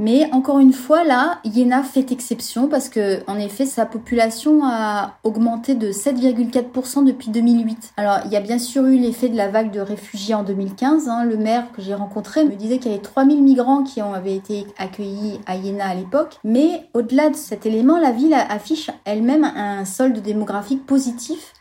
Mais 0.00 0.28
encore 0.32 0.58
une 0.58 0.72
fois, 0.72 1.04
là, 1.04 1.38
Iéna 1.44 1.84
fait 1.84 2.10
exception 2.10 2.66
parce 2.66 2.88
que, 2.88 3.22
en 3.30 3.38
effet, 3.38 3.64
sa 3.64 3.86
population 3.86 4.64
a 4.64 5.18
augmenté 5.22 5.76
de 5.76 5.92
7,4% 5.92 7.04
depuis 7.04 7.30
2008. 7.30 7.92
Alors, 7.96 8.18
il 8.24 8.32
y 8.32 8.36
a 8.36 8.40
bien 8.40 8.58
sûr 8.58 8.84
eu 8.86 8.96
l'effet 8.96 9.28
de 9.28 9.36
la 9.36 9.48
vague 9.48 9.70
de 9.70 9.78
réfugiés 9.78 10.34
en 10.34 10.42
2015. 10.42 11.08
Hein. 11.08 11.24
Le 11.24 11.36
maire 11.36 11.70
que 11.72 11.80
j'ai 11.80 11.94
rencontré 11.94 12.44
me 12.44 12.56
disait 12.56 12.78
qu'il 12.78 12.90
y 12.90 12.94
avait 12.94 13.02
3000 13.02 13.40
migrants 13.40 13.84
qui 13.84 14.00
avaient 14.00 14.34
été 14.34 14.66
accueillis 14.78 15.38
à 15.46 15.54
Iéna 15.54 15.86
à 15.86 15.94
l'époque. 15.94 16.38
Mais 16.42 16.88
au-delà 16.92 17.30
de 17.30 17.36
cet 17.36 17.64
élément, 17.64 17.98
la 17.98 18.10
ville 18.10 18.34
affiche 18.34 18.90
elle-même 19.04 19.44
un 19.44 19.84
solde 19.84 20.20
démographique 20.20 20.84
positif, 20.86 21.52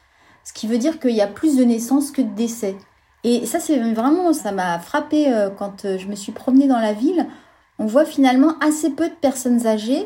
ce 0.43 0.53
qui 0.53 0.65
veut 0.65 0.79
dire 0.79 0.99
qu'il 0.99 1.15
y 1.15 1.21
a 1.21 1.27
plus 1.27 1.55
de 1.55 1.63
naissances 1.63 2.09
que 2.09 2.23
de 2.23 2.33
décès. 2.33 2.75
Et 3.23 3.45
ça, 3.45 3.59
c'est 3.59 3.77
vraiment, 3.93 4.33
ça 4.33 4.51
m'a 4.51 4.79
frappé 4.79 5.31
euh, 5.31 5.49
quand 5.49 5.85
euh, 5.85 5.97
je 5.97 6.07
me 6.07 6.15
suis 6.15 6.33
promenée 6.33 6.67
dans 6.67 6.79
la 6.79 6.91
ville 6.91 7.27
on 7.79 7.85
voit 7.85 8.05
finalement 8.05 8.55
assez 8.59 8.89
peu 8.91 9.09
de 9.09 9.15
personnes 9.15 9.65
âgées 9.67 10.05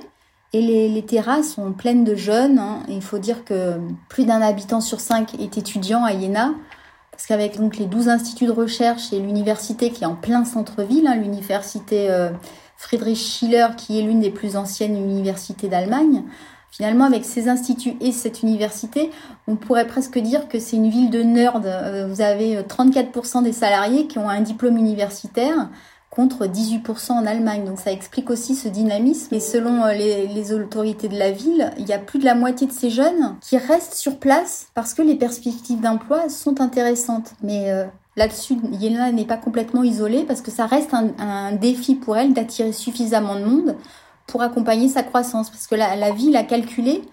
et 0.54 0.62
les, 0.62 1.02
terrasses 1.04 1.54
sont 1.54 1.74
pleines 1.74 2.04
de 2.04 2.16
jeunes. 2.16 2.58
Hein. 2.58 2.84
Il 2.88 3.02
faut 3.02 3.20
dire 3.20 3.44
que 3.44 3.80
plus 4.10 4.26
d'un 4.26 4.42
habitant 4.42 4.82
sur 4.82 5.00
cinq 5.00 5.40
est 5.40 5.58
étudiant 5.58 6.04
à 6.04 6.14
Iéna, 6.14 6.54
parce 7.12 7.26
qu'avec 7.26 7.58
donc 7.58 7.78
les 7.78 7.86
12 7.86 8.10
instituts 8.10 8.46
de 8.46 8.52
recherche 8.52 9.12
et 9.12 9.20
l'université 9.20 9.92
qui 9.92 10.04
est 10.04 10.08
en 10.08 10.16
plein 10.16 10.46
centre-ville, 10.46 11.08
hein, 11.08 11.16
l'université 11.16 12.10
euh, 12.10 12.30
Friedrich 12.78 13.18
Schiller 13.18 13.68
qui 13.76 14.00
est 14.00 14.04
l'une 14.04 14.22
des 14.22 14.30
plus 14.30 14.56
anciennes 14.56 14.96
universités 14.96 15.68
d'Allemagne, 15.68 16.24
Finalement, 16.70 17.06
avec 17.06 17.26
ces 17.26 17.50
instituts 17.50 17.96
et 18.02 18.12
cette 18.12 18.44
université, 18.44 19.10
on 19.48 19.56
pourrait 19.56 19.88
presque 19.88 20.20
dire 20.20 20.48
que 20.48 20.60
c'est 20.60 20.76
une 20.76 20.90
ville 20.90 21.10
de 21.10 21.24
nerds. 21.24 21.62
Euh, 21.66 22.08
vous 22.08 22.22
avez 22.22 22.62
34% 22.62 23.42
des 23.42 23.54
salariés 23.54 24.06
qui 24.06 24.20
ont 24.20 24.30
un 24.30 24.42
diplôme 24.42 24.78
universitaire, 24.78 25.70
contre 26.18 26.48
18% 26.48 27.12
en 27.12 27.28
Allemagne. 27.28 27.64
Donc 27.64 27.80
ça 27.80 27.92
explique 27.92 28.32
aussi 28.32 28.56
ce 28.56 28.68
dynamisme. 28.68 29.36
Et 29.36 29.40
selon 29.40 29.86
euh, 29.86 29.94
les, 29.94 30.52
autorités 30.52 31.10
de 31.10 31.18
la 31.18 31.30
ville, 31.30 31.72
il 31.78 31.88
y 31.88 31.94
a 31.94 32.00
plus 32.00 32.18
de 32.18 32.26
la 32.26 32.34
moitié 32.34 32.66
de 32.66 32.72
ces 32.72 32.90
jeunes 32.90 33.36
qui 33.40 33.56
restent 33.56 33.94
sur 33.94 34.18
place 34.18 34.68
parce 34.74 34.96
que 34.96 35.04
les 35.04 35.14
perspectives 35.14 35.80
d'emploi 35.80 36.28
sont 36.28 36.60
intéressantes. 36.60 37.34
Mais 37.44 37.72
euh, 37.72 37.86
là-dessus, 38.16 38.56
Yelena 38.72 39.12
n'est 39.12 39.26
pas 39.26 39.38
complètement 39.38 39.84
isolée 39.84 40.24
parce 40.24 40.42
que 40.42 40.50
ça 40.50 40.66
reste 40.66 40.92
un, 40.96 41.52
défi 41.52 41.94
pour 41.94 42.18
elle 42.18 42.34
d'attirer 42.34 42.72
suffisamment 42.72 43.36
de 43.36 43.46
monde 43.46 43.76
pour 44.26 44.42
accompagner 44.42 44.90
sa 44.90 45.04
croissance. 45.04 45.52
Parce 45.52 45.68
que 45.68 45.76
la 45.76 46.12
ville 46.12 46.36
a 46.36 46.44
calculé 46.44 47.04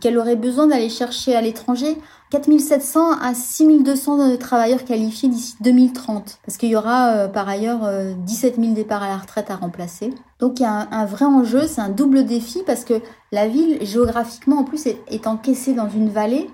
qu'elle 0.00 0.18
aurait 0.18 0.36
besoin 0.36 0.66
d'aller 0.66 0.88
chercher 0.88 1.34
à 1.34 1.40
l'étranger 1.40 1.96
4700 2.30 3.18
à 3.20 3.34
6200 3.34 4.36
travailleurs 4.36 4.84
qualifiés 4.84 5.28
d'ici 5.28 5.56
2030, 5.60 6.40
parce 6.44 6.58
qu'il 6.58 6.68
y 6.68 6.76
aura 6.76 7.12
euh, 7.12 7.28
par 7.28 7.48
ailleurs 7.48 7.80
17 8.18 8.58
euh, 8.58 8.62
000 8.62 8.74
départs 8.74 9.02
à 9.02 9.08
la 9.08 9.16
retraite 9.16 9.50
à 9.50 9.56
remplacer. 9.56 10.12
Donc 10.38 10.60
il 10.60 10.64
y 10.64 10.66
a 10.66 10.88
un, 10.90 11.06
vrai 11.06 11.24
enjeu, 11.24 11.66
c'est 11.66 11.80
un 11.80 11.88
double 11.88 12.26
défi, 12.26 12.62
parce 12.66 12.84
que 12.84 13.00
la 13.32 13.48
ville, 13.48 13.78
géographiquement 13.80 14.58
en 14.58 14.64
plus, 14.64 14.86
est, 14.86 15.26
encaissée 15.26 15.72
dans 15.72 15.88
une 15.88 16.10
vallée, 16.10 16.48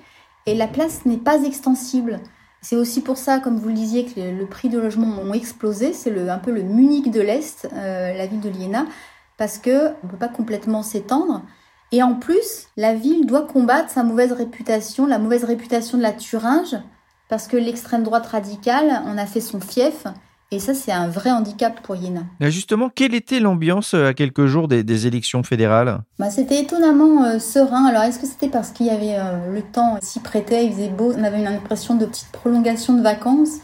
et 0.46 0.54
la 0.54 0.68
place 0.68 1.04
n'est 1.06 1.16
pas 1.16 1.42
extensible. 1.42 2.20
C'est 2.60 2.76
aussi 2.76 3.00
pour 3.00 3.18
ça, 3.18 3.40
comme 3.40 3.58
vous 3.58 3.68
le 3.68 3.74
disiez, 3.74 4.04
que 4.04 4.20
le, 4.20 4.46
prix 4.46 4.68
de 4.68 4.78
logement 4.78 5.18
ont 5.20 5.34
explosé. 5.34 5.92
C'est 5.92 6.16
un 6.28 6.38
peu 6.38 6.50
le 6.50 6.62
Munich 6.62 7.10
de 7.10 7.20
l'Est, 7.20 7.68
euh, 7.72 8.16
la 8.16 8.26
ville 8.26 8.40
de 8.40 8.48
Liéna, 8.48 8.86
parce 9.36 9.58
que 9.58 9.88
on 10.02 10.06
peut 10.06 10.16
pas 10.16 10.28
complètement 10.28 10.82
s'étendre. 10.82 11.42
Et 11.94 12.02
en 12.02 12.14
plus, 12.14 12.66
la 12.76 12.92
ville 12.92 13.24
doit 13.24 13.46
combattre 13.46 13.88
sa 13.88 14.02
mauvaise 14.02 14.32
réputation, 14.32 15.06
la 15.06 15.20
mauvaise 15.20 15.44
réputation 15.44 15.96
de 15.96 16.02
la 16.02 16.10
Thuringe, 16.10 16.74
parce 17.28 17.46
que 17.46 17.56
l'extrême 17.56 18.02
droite 18.02 18.26
radicale 18.26 19.00
en 19.06 19.16
a 19.16 19.26
fait 19.26 19.40
son 19.40 19.60
fief. 19.60 20.04
Et 20.50 20.58
ça, 20.58 20.74
c'est 20.74 20.90
un 20.90 21.06
vrai 21.06 21.30
handicap 21.30 21.80
pour 21.82 21.94
Iéna. 21.94 22.22
Justement, 22.40 22.90
quelle 22.92 23.14
était 23.14 23.38
l'ambiance 23.38 23.94
euh, 23.94 24.08
à 24.08 24.12
quelques 24.12 24.46
jours 24.46 24.66
des, 24.66 25.06
élections 25.06 25.44
fédérales? 25.44 26.02
Bah, 26.18 26.30
C'était 26.30 26.60
étonnamment 26.60 27.26
euh, 27.26 27.38
serein. 27.38 27.86
Alors, 27.86 28.02
est-ce 28.02 28.18
que 28.18 28.26
c'était 28.26 28.48
parce 28.48 28.70
qu'il 28.70 28.86
y 28.86 28.90
avait 28.90 29.14
euh, 29.16 29.52
le 29.52 29.62
temps 29.62 29.96
s'y 30.02 30.18
prêtait, 30.18 30.66
il 30.66 30.72
faisait 30.72 30.88
beau, 30.88 31.12
on 31.16 31.22
avait 31.22 31.38
une 31.38 31.46
impression 31.46 31.94
de 31.94 32.06
petite 32.06 32.32
prolongation 32.32 32.94
de 32.94 33.02
vacances? 33.02 33.58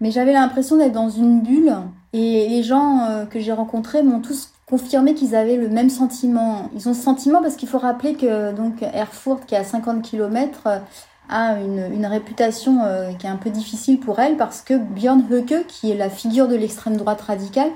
Mais 0.00 0.10
j'avais 0.10 0.32
l'impression 0.32 0.76
d'être 0.76 0.92
dans 0.92 1.10
une 1.10 1.42
bulle. 1.42 1.72
Et 2.14 2.48
les 2.48 2.64
gens 2.64 3.26
que 3.30 3.38
j'ai 3.38 3.52
rencontrés 3.52 4.02
m'ont 4.02 4.20
tous 4.20 4.50
confirmé 4.70 5.14
qu'ils 5.14 5.34
avaient 5.34 5.56
le 5.56 5.68
même 5.68 5.90
sentiment. 5.90 6.70
Ils 6.74 6.88
ont 6.88 6.94
ce 6.94 7.02
sentiment 7.02 7.42
parce 7.42 7.56
qu'il 7.56 7.68
faut 7.68 7.78
rappeler 7.78 8.14
que 8.14 8.52
donc 8.52 8.82
Erfurt, 8.82 9.44
qui 9.46 9.54
est 9.54 9.58
à 9.58 9.64
50 9.64 10.02
km, 10.02 10.62
euh, 10.66 10.78
a 11.28 11.60
une, 11.60 11.92
une 11.92 12.06
réputation 12.06 12.82
euh, 12.84 13.12
qui 13.12 13.26
est 13.26 13.30
un 13.30 13.36
peu 13.36 13.50
difficile 13.50 14.00
pour 14.00 14.18
elle 14.20 14.36
parce 14.36 14.62
que 14.62 14.78
Björn 14.78 15.22
Höcke, 15.30 15.66
qui 15.66 15.90
est 15.90 15.96
la 15.96 16.10
figure 16.10 16.48
de 16.48 16.56
l'extrême 16.56 16.96
droite 16.96 17.20
radicale, 17.20 17.70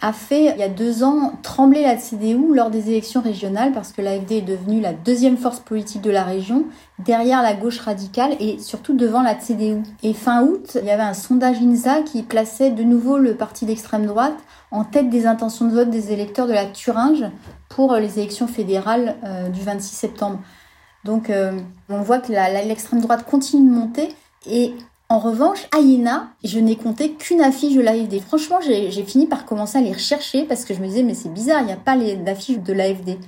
a 0.00 0.12
fait 0.12 0.52
il 0.54 0.58
y 0.58 0.62
a 0.62 0.68
deux 0.68 1.02
ans 1.02 1.32
trembler 1.42 1.82
la 1.82 1.96
CDU 1.96 2.52
lors 2.54 2.70
des 2.70 2.90
élections 2.90 3.20
régionales 3.20 3.72
parce 3.72 3.92
que 3.92 4.02
l'AFD 4.02 4.32
est 4.32 4.42
devenue 4.42 4.80
la 4.80 4.92
deuxième 4.92 5.36
force 5.36 5.60
politique 5.60 6.02
de 6.02 6.10
la 6.10 6.24
région, 6.24 6.64
derrière 6.98 7.42
la 7.42 7.54
gauche 7.54 7.78
radicale 7.78 8.36
et 8.40 8.58
surtout 8.58 8.94
devant 8.94 9.22
la 9.22 9.34
CDU. 9.34 9.82
Et 10.02 10.12
fin 10.12 10.42
août, 10.42 10.76
il 10.80 10.86
y 10.86 10.90
avait 10.90 11.02
un 11.02 11.14
sondage 11.14 11.62
INSA 11.62 12.02
qui 12.02 12.22
plaçait 12.22 12.70
de 12.70 12.82
nouveau 12.82 13.18
le 13.18 13.34
parti 13.34 13.66
d'extrême 13.66 14.06
droite 14.06 14.36
en 14.70 14.84
tête 14.84 15.08
des 15.08 15.26
intentions 15.26 15.66
de 15.66 15.74
vote 15.74 15.90
des 15.90 16.12
électeurs 16.12 16.48
de 16.48 16.52
la 16.52 16.66
Thuringe 16.66 17.24
pour 17.68 17.94
les 17.94 18.18
élections 18.18 18.48
fédérales 18.48 19.16
euh, 19.24 19.48
du 19.48 19.60
26 19.60 19.94
septembre. 19.94 20.40
Donc 21.04 21.30
euh, 21.30 21.52
on 21.88 22.00
voit 22.00 22.18
que 22.18 22.32
l'extrême 22.66 23.00
droite 23.00 23.24
continue 23.24 23.68
de 23.68 23.74
monter 23.74 24.08
et 24.46 24.74
en 25.10 25.18
revanche, 25.18 25.68
à 25.76 25.80
Iéna, 25.80 26.28
je 26.42 26.58
n'ai 26.58 26.76
compté 26.76 27.12
qu'une 27.12 27.42
affiche 27.42 27.74
de 27.74 27.82
l'AFD. 27.82 28.20
Franchement, 28.20 28.58
j'ai 28.62 28.90
fini 29.04 29.26
par 29.26 29.44
commencer 29.44 29.76
à 29.78 29.82
les 29.82 29.92
rechercher 29.92 30.44
parce 30.44 30.64
que 30.64 30.72
je 30.72 30.80
me 30.80 30.86
disais, 30.86 31.02
mais 31.02 31.14
c'est 31.14 31.28
bizarre, 31.28 31.60
il 31.60 31.66
n'y 31.66 31.72
a 31.72 31.76
pas 31.76 31.96
d'affiche 31.96 32.58
de 32.58 32.72
l'AFD. 32.72 33.18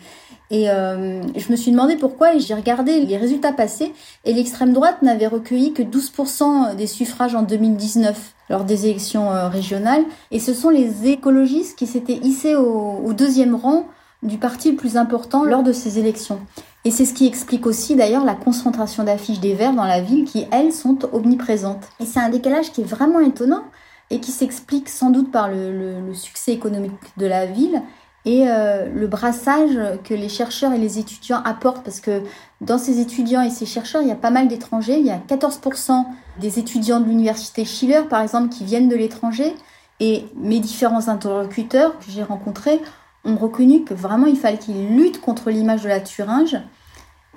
Et 0.51 0.71
euh, 0.71 1.21
je 1.37 1.51
me 1.51 1.57
suis 1.57 1.73
demandé 1.73 1.97
pourquoi 1.97 2.35
et 2.35 2.41
j'ai 2.41 2.55
regardé 2.55 3.01
les 3.01 3.17
résultats 3.17 3.53
passés 3.53 3.93
et 4.25 4.33
l'extrême 4.33 4.73
droite 4.73 5.03
n'avait 5.03 5.27
recueilli 5.27 5.73
que 5.73 5.83
12% 5.83 6.77
des 6.77 6.87
suffrages 6.87 7.35
en 7.35 7.43
2019 7.43 8.35
lors 8.49 8.65
des 8.65 8.87
élections 8.87 9.31
euh, 9.33 9.49
régionales. 9.49 10.05
Et 10.31 10.39
ce 10.39 10.55
sont 10.55 10.71
les 10.71 11.09
écologistes 11.09 11.77
qui 11.77 11.87
s'étaient 11.87 12.21
hissés 12.23 12.55
au 12.55 13.13
deuxième 13.13 13.55
rang 13.55 13.87
du 14.23 14.39
parti 14.39 14.71
le 14.71 14.77
plus 14.77 14.97
important 14.97 15.45
lors 15.45 15.63
de 15.63 15.73
ces 15.73 15.99
élections. 15.99 16.41
Et 16.87 16.93
c'est 16.93 17.05
ce 17.05 17.15
qui 17.15 17.27
explique 17.27 17.67
aussi 17.67 17.97
d'ailleurs 17.97 18.25
la 18.25 18.37
concentration 18.37 19.03
d'affiches 19.03 19.41
des 19.41 19.55
Verts 19.55 19.73
dans 19.73 19.87
la 19.87 20.01
ville 20.01 20.25
qui, 20.25 20.47
elles, 20.53 20.73
sont 20.73 20.97
omniprésentes. 21.13 21.89
Et 21.99 22.07
c'est 22.07 22.21
un 22.21 22.29
décalage 22.29 22.71
qui 22.71 22.83
est 22.83 22.85
vraiment 22.85 23.19
étonnant 23.19 23.65
et 24.11 24.21
qui 24.21 24.31
s'explique 24.31 24.89
sans 24.89 25.11
doute 25.11 25.33
par 25.33 25.49
le, 25.49 26.15
succès 26.15 26.53
économique 26.53 26.93
de 27.17 27.27
la 27.27 27.47
ville 27.47 27.83
et 28.25 28.45
euh, 28.49 28.89
le 28.89 29.09
brassage 29.09 29.77
que 30.05 30.15
les 30.15 30.29
chercheurs 30.29 30.73
et 30.75 30.79
les 30.79 31.01
étudiants 31.01 31.43
apportent 31.45 31.83
parce 31.83 31.99
que 31.99 32.23
dans 32.61 32.79
ces 32.79 33.01
étudiants 33.01 33.43
et 33.43 33.51
ces 33.51 33.67
chercheurs, 33.67 34.03
il 34.03 34.07
y 34.07 34.13
a 34.13 34.17
pas 34.17 34.31
mal 34.31 34.47
d'étrangers. 34.47 35.01
Il 35.01 35.07
y 35.07 35.11
a 35.11 35.19
14% 35.19 36.05
des 36.39 36.61
étudiants 36.61 37.01
de 37.01 37.07
l'université 37.07 37.65
Schiller, 37.65 38.03
par 38.09 38.21
exemple, 38.23 38.51
qui 38.51 38.65
viennent 38.65 38.89
de 38.89 38.95
l'étranger. 38.95 39.57
Et 39.99 40.27
mes 40.37 40.61
différents 40.61 41.09
interlocuteurs 41.09 41.99
que 41.99 42.05
j'ai 42.11 42.23
rencontrés 42.23 42.81
ont 43.25 43.35
reconnu 43.35 43.83
que 43.83 43.93
vraiment 43.93 44.27
il 44.27 44.37
fallait 44.37 44.59
qu'ils 44.59 44.97
luttent 44.97 45.21
contre 45.21 45.51
l'image 45.51 45.83
de 45.83 45.89
la 45.89 45.99
Thuringe. 45.99 46.59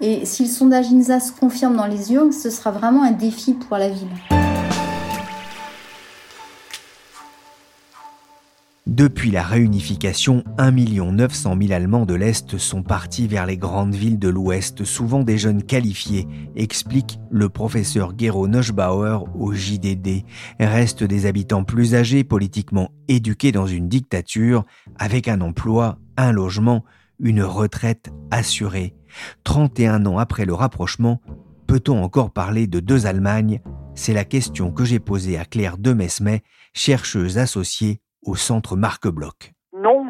Et 0.01 0.25
si 0.25 0.43
le 0.43 0.49
sondage 0.49 0.91
INSA 0.91 1.19
se 1.19 1.33
confirme 1.33 1.75
dans 1.75 1.85
les 1.85 2.13
urnes, 2.13 2.31
ce 2.31 2.49
sera 2.49 2.71
vraiment 2.71 3.03
un 3.03 3.11
défi 3.11 3.53
pour 3.53 3.77
la 3.77 3.89
ville. 3.89 4.07
Depuis 8.87 9.29
la 9.29 9.43
réunification, 9.43 10.43
1 10.57 10.71
900 10.71 11.57
000 11.61 11.73
Allemands 11.73 12.05
de 12.05 12.15
l'Est 12.15 12.57
sont 12.57 12.81
partis 12.81 13.27
vers 13.27 13.45
les 13.45 13.57
grandes 13.57 13.93
villes 13.93 14.17
de 14.17 14.29
l'Ouest, 14.29 14.83
souvent 14.83 15.23
des 15.23 15.37
jeunes 15.37 15.63
qualifiés, 15.63 16.27
explique 16.55 17.19
le 17.29 17.49
professeur 17.49 18.13
Gero 18.17 18.47
Neuschbauer 18.47 19.25
au 19.37 19.53
JDD. 19.53 20.23
Restent 20.59 21.03
des 21.03 21.27
habitants 21.27 21.63
plus 21.63 21.93
âgés, 21.93 22.23
politiquement 22.23 22.89
éduqués 23.07 23.51
dans 23.51 23.67
une 23.67 23.89
dictature, 23.89 24.65
avec 24.97 25.27
un 25.27 25.41
emploi, 25.41 25.99
un 26.17 26.31
logement, 26.31 26.83
une 27.19 27.43
retraite 27.43 28.11
assurée. 28.31 28.98
31 29.43 30.05
ans 30.05 30.17
après 30.17 30.45
le 30.45 30.53
rapprochement, 30.53 31.21
peut-on 31.67 32.03
encore 32.03 32.31
parler 32.31 32.67
de 32.67 32.79
deux 32.79 33.05
Allemagnes? 33.05 33.61
C'est 33.95 34.13
la 34.13 34.25
question 34.25 34.71
que 34.71 34.85
j'ai 34.85 34.99
posée 34.99 35.37
à 35.37 35.45
Claire 35.45 35.77
Demesmet, 35.77 36.43
chercheuse 36.73 37.37
associée 37.37 38.01
au 38.23 38.35
centre 38.35 38.75
Marc. 38.75 39.05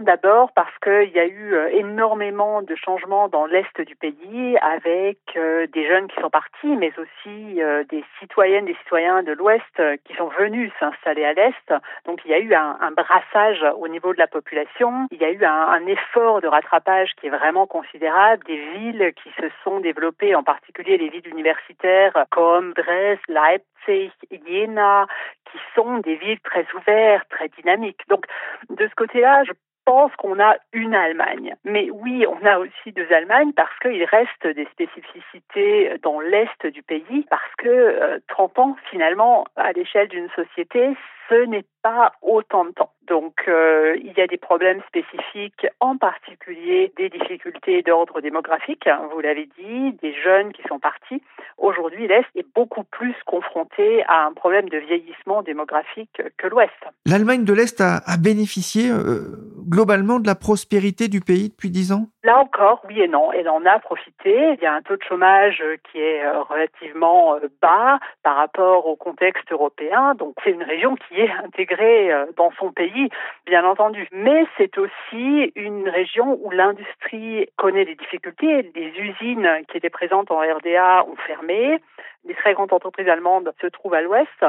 D'abord 0.10 0.52
parce 0.54 0.76
qu'il 0.80 1.12
y 1.14 1.20
a 1.20 1.28
eu 1.28 1.54
euh, 1.54 1.70
énormément 1.72 2.64
de 2.64 2.74
changements 2.74 3.28
dans 3.28 3.46
l'est 3.46 3.80
du 3.80 3.96
pays 3.96 4.58
avec 4.58 5.20
euh, 5.36 5.68
des 5.68 5.88
jeunes 5.88 6.08
qui 6.08 6.20
sont 6.20 6.32
partis, 6.32 6.76
mais 6.78 6.92
aussi 6.98 7.62
euh, 7.62 7.84
des 7.84 8.04
citoyennes, 8.20 8.66
des 8.66 8.74
citoyens 8.82 9.22
de 9.22 9.34
l'ouest 9.34 9.62
qui 10.06 10.16
sont 10.16 10.30
venus 10.30 10.72
s'installer 10.80 11.26
à 11.26 11.34
l'est. 11.34 11.74
Donc 12.08 12.22
il 12.26 12.32
y 12.32 12.34
a 12.34 12.40
eu 12.40 12.56
un, 12.56 12.90
brassage 12.90 13.64
au 13.78 13.88
niveau 13.88 14.12
de 14.12 14.18
la 14.18 14.26
population. 14.26 15.06
Il 15.12 15.22
y 15.22 15.26
a 15.26 15.30
eu 15.30 15.46
un, 15.46 15.68
un, 15.68 15.86
effort 15.86 16.42
de 16.42 16.48
rattrapage 16.48 17.12
qui 17.22 17.28
est 17.28 17.30
vraiment 17.30 17.68
considérable. 17.68 18.44
Des 18.46 18.58
villes 18.58 19.14
qui 19.22 19.30
se 19.40 19.48
sont 19.64 19.80
développées, 19.80 20.34
en 20.34 20.42
particulier 20.42 20.98
les 20.98 21.10
villes 21.10 21.28
universitaires 21.28 22.26
comme 22.32 22.74
Dresde, 22.74 23.20
Leipzig, 23.28 24.12
Jena, 24.32 25.06
qui 25.52 25.60
sont 25.76 26.00
des 26.00 26.16
villes 26.16 26.40
très 26.40 26.66
ouvertes, 26.76 27.30
très 27.30 27.50
dynamiques. 27.50 28.02
Donc, 28.10 28.26
de 28.72 28.88
ce 28.88 28.96
côté-là, 28.96 29.44
je 29.44 29.52
pense 29.86 30.16
qu'on 30.18 30.40
a 30.40 30.56
une 30.74 30.96
Allemagne. 30.96 31.56
Mais 31.64 31.90
oui, 31.92 32.26
on 32.28 32.46
a 32.46 32.60
aussi 32.60 32.92
deux 32.92 33.12
Allemagnes 33.12 33.54
parce 33.54 33.78
qu'il 33.80 34.04
reste 34.04 34.48
des 34.48 34.66
spécificités 34.66 35.98
dans 36.02 36.20
l'Est 36.20 36.66
du 36.68 36.84
pays, 36.84 37.26
parce 37.30 37.56
que 37.58 38.22
30 38.28 38.60
ans, 38.60 38.76
finalement, 38.90 39.46
à 39.56 39.72
l'échelle 39.72 40.08
d'une 40.08 40.30
société, 40.30 40.96
ce 41.30 41.46
n'est 41.46 41.66
pas 41.82 42.12
autant 42.22 42.66
de 42.66 42.72
temps. 42.72 42.92
Donc 43.08 43.34
euh, 43.48 43.96
il 44.04 44.14
y 44.16 44.22
a 44.22 44.28
des 44.28 44.38
problèmes 44.38 44.82
spécifiques, 44.88 45.66
en 45.80 45.98
particulier 45.98 46.94
des 46.98 47.10
difficultés 47.10 47.82
d'ordre 47.82 48.22
démographique, 48.22 48.86
hein, 48.88 49.02
vous 49.12 49.20
l'avez 49.20 49.50
dit, 49.58 49.94
des 50.02 50.14
jeunes 50.14 50.52
qui 50.54 50.62
sont 50.68 50.80
partis. 50.80 51.22
Aujourd'hui, 51.58 52.08
l'Est 52.08 52.28
est 52.36 52.46
beaucoup 52.54 52.84
plus 52.84 53.16
confronté 53.26 54.04
à 54.08 54.26
un 54.26 54.34
problème 54.34 54.70
de 54.70 54.78
vieillissement 54.78 55.42
démographique 55.42 56.22
que 56.38 56.48
l'Ouest. 56.48 56.72
L'Allemagne 57.06 57.46
de 57.46 57.54
l'Est 57.54 57.82
a, 57.82 58.02
bénéficié 58.22 58.92
euh, 58.92 59.38
globalement 59.68 60.20
de 60.20 60.28
la 60.28 60.36
prospérité 60.36 61.08
du 61.08 61.22
pays 61.22 61.50
depuis 61.50 61.72
dix 61.72 61.92
ans? 61.92 62.08
Là 62.24 62.40
encore, 62.40 62.82
oui 62.88 63.02
et 63.02 63.08
non. 63.08 63.32
Elle 63.32 63.50
en 63.50 63.66
a 63.66 63.80
profité. 63.80 64.54
Il 64.54 64.62
y 64.62 64.66
a 64.66 64.74
un 64.74 64.82
taux 64.82 64.98
de 64.98 65.04
chômage 65.04 65.64
qui 65.90 66.00
est 66.00 66.24
euh, 66.24 66.42
relativement 66.44 67.38
bas 67.62 68.00
par 68.24 68.36
rapport 68.36 68.88
au 68.88 68.96
contexte 68.96 69.52
européen. 69.52 70.16
Donc 70.16 70.36
c'est 70.44 70.52
une 70.52 70.64
région 70.64 70.96
qui 70.96 71.22
est 71.22 71.32
intégrée 71.44 72.12
dans 72.36 72.52
son 72.60 72.72
pays 72.72 73.10
bien 73.46 73.64
entendu. 73.66 74.08
Mais 74.12 74.46
c'est 74.58 74.78
aussi 74.78 75.52
une 75.56 75.88
région 75.88 76.40
où 76.44 76.52
l'industrie 76.52 77.48
connaît 77.58 77.86
des 77.86 77.96
difficultés. 77.96 78.70
Les 78.76 78.94
usines 79.00 79.50
qui 79.70 79.78
étaient 79.78 79.90
présentes 79.90 80.32
en 80.32 80.40
RDA 80.40 81.06
ont 81.06 81.16
fermé. 81.28 81.80
Les 82.28 82.36
très 82.36 82.54
grandes 82.54 82.74
entreprises 82.74 83.08
allemandes 83.08 83.52
se 83.62 83.68
trouvent 83.68 83.94
à 83.94 84.02
l'ouest. 84.02 84.46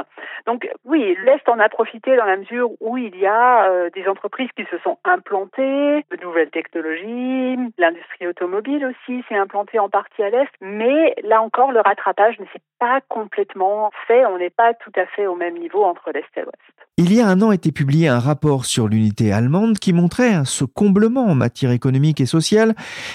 Donc 0.46 0.68
oui, 0.84 1.16
l'Est 1.24 1.48
en 1.48 1.58
a 1.58 1.68
profité 1.68 2.16
dans 2.16 2.24
la 2.24 2.36
mesure 2.36 2.70
où 2.80 2.96
il 2.96 3.16
y 3.16 3.26
a 3.26 3.70
euh, 3.70 3.90
des 3.90 4.08
entreprises 4.08 4.50
qui 4.56 4.64
se 4.70 4.78
sont 4.78 4.98
implantées, 5.04 6.04
de 6.10 6.22
nouvelles 6.22 6.50
technologies, 6.50 7.56
l'industrie 7.78 8.26
automobile 8.26 8.84
aussi 8.86 9.24
s'est 9.28 9.36
implantée 9.36 9.78
en 9.78 9.88
partie 9.88 10.22
à 10.22 10.30
l'Est, 10.30 10.50
mais 10.60 11.14
là 11.22 11.42
encore, 11.42 11.72
le 11.72 11.80
rattrapage 11.80 12.38
ne 12.40 12.44
s'est 12.46 12.62
pas 12.78 13.00
complètement 13.08 13.90
fait. 14.06 14.26
On 14.26 14.38
n'est 14.38 14.50
pas 14.50 14.74
tout 14.74 14.92
à 14.96 15.06
fait 15.06 15.26
au 15.26 15.36
même 15.36 15.58
niveau 15.58 15.84
entre 15.84 16.10
l'Est 16.12 16.26
et 16.36 16.40
l'Ouest. 16.40 16.56
Il 16.96 17.14
y 17.14 17.20
a 17.20 17.28
un 17.28 17.40
an 17.40 17.50
été 17.50 17.72
publié 17.72 18.08
un 18.08 18.18
rapport 18.18 18.66
sur 18.66 18.86
l'unité 18.86 19.32
allemande 19.32 19.78
qui 19.78 19.94
montrait 19.94 20.44
ce 20.44 20.64
comblement 20.64 21.24
en 21.24 21.34
matière 21.34 21.70
économique 21.70 22.20
et 22.20 22.26
sociale, 22.26 22.74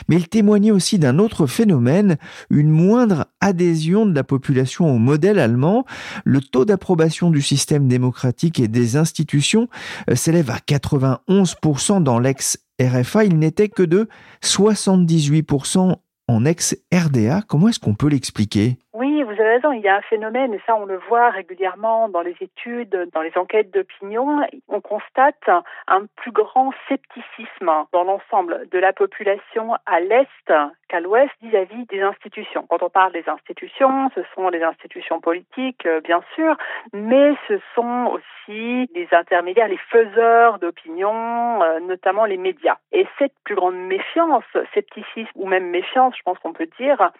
mais 0.10 0.16
il 0.16 0.28
témoignait 0.28 0.72
aussi 0.72 0.98
d'un 0.98 1.20
autre 1.20 1.46
phénomène, 1.46 2.18
une 2.50 2.72
moindre 2.72 3.26
adhésion 3.42 4.08
de 4.08 4.16
la 4.16 4.24
population 4.24 4.45
au 4.80 4.98
modèle 4.98 5.40
allemand. 5.40 5.86
Le 6.24 6.42
taux 6.42 6.66
d'approbation 6.66 7.30
du 7.30 7.42
système 7.42 7.88
démocratique 7.88 8.60
et 8.60 8.68
des 8.68 8.98
institutions 8.98 9.68
euh, 10.10 10.16
s'élève 10.16 10.52
à 10.52 10.58
91% 10.58 12.04
dans 12.04 12.20
l'ex-RFA. 12.20 13.26
Il 13.26 13.40
n'était 13.40 13.70
que 13.70 13.84
de 13.84 14.08
78% 14.44 15.96
en 16.28 16.46
ex-RDA. 16.46 17.44
Comment 17.48 17.70
est-ce 17.70 17.80
qu'on 17.80 17.96
peut 17.96 18.10
l'expliquer? 18.10 18.78
Avez 19.40 19.56
raison, 19.56 19.72
il 19.72 19.82
y 19.82 19.88
a 19.88 19.96
un 19.96 20.02
phénomène, 20.02 20.54
et 20.54 20.62
ça 20.66 20.76
on 20.76 20.86
le 20.86 20.98
voit 20.98 21.30
régulièrement 21.30 22.10
dans 22.10 22.22
les 22.22 22.36
études, 22.42 23.10
dans 23.14 23.22
les 23.22 23.38
enquêtes 23.38 23.72
d'opinion, 23.72 24.42
on 24.68 24.82
constate 24.82 25.50
un 25.88 26.06
plus 26.16 26.32
grand 26.32 26.72
scepticisme 26.88 27.72
dans 27.92 28.04
l'ensemble 28.04 28.68
de 28.72 28.80
la 28.80 28.94
population 28.94 29.76
à 29.86 30.00
l'Est 30.00 30.54
qu'à 30.88 31.00
l'Ouest 31.00 31.32
vis-à-vis 31.42 31.86
des 31.88 32.02
institutions. 32.02 32.66
Quand 32.70 32.84
on 32.84 32.90
parle 32.90 33.12
des 33.14 33.28
institutions, 33.28 34.10
ce 34.16 34.22
sont 34.36 34.50
les 34.50 34.64
institutions 34.64 35.20
politiques, 35.20 35.86
euh, 35.86 36.02
bien 36.02 36.22
sûr, 36.36 36.56
mais 36.94 37.34
ce 37.48 37.60
sont 37.74 38.12
aussi 38.12 38.90
les 38.94 39.08
intermédiaires, 39.12 39.68
les 39.68 39.80
faiseurs 39.90 40.60
d'opinion, 40.60 41.62
euh, 41.64 41.80
notamment 41.80 42.26
les 42.26 42.38
médias. 42.38 42.78
Et 42.92 43.08
cette 43.18 43.34
plus 43.44 43.56
grande 43.56 43.76
méfiance, 43.76 44.44
scepticisme 44.74 45.32
ou 45.36 45.48
même 45.48 45.70
méfiance, 45.70 46.16
je 46.18 46.24
pense 46.24 46.38
qu'on 46.40 46.54
peut 46.54 46.70
dire, 46.80 47.12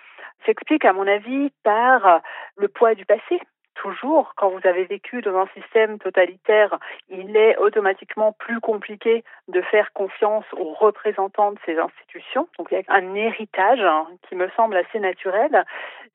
s'explique 0.46 0.86
à 0.86 0.94
mon 0.94 1.08
avis 1.08 1.52
par 1.64 2.05
le 2.56 2.68
poids 2.68 2.96
du 2.96 3.06
passé 3.06 3.40
toujours, 3.76 4.34
quand 4.36 4.50
vous 4.50 4.68
avez 4.68 4.86
vécu 4.86 5.22
dans 5.22 5.38
un 5.38 5.48
système 5.54 6.00
totalitaire, 6.00 6.80
il 7.10 7.38
est 7.38 7.58
automatiquement 7.58 8.32
plus 8.32 8.60
compliqué 8.60 9.24
de 9.48 9.62
faire 9.62 9.94
confiance 9.94 10.46
aux 10.54 10.74
représentants 10.74 11.52
de 11.52 11.60
ces 11.66 11.78
institutions. 11.78 12.48
Donc 12.58 12.70
il 12.72 12.80
y 12.80 12.82
a 12.82 12.94
un 12.94 13.14
héritage 13.14 13.82
hein, 13.82 14.08
qui 14.28 14.36
me 14.36 14.50
semble 14.56 14.78
assez 14.78 15.00
naturel. 15.00 15.66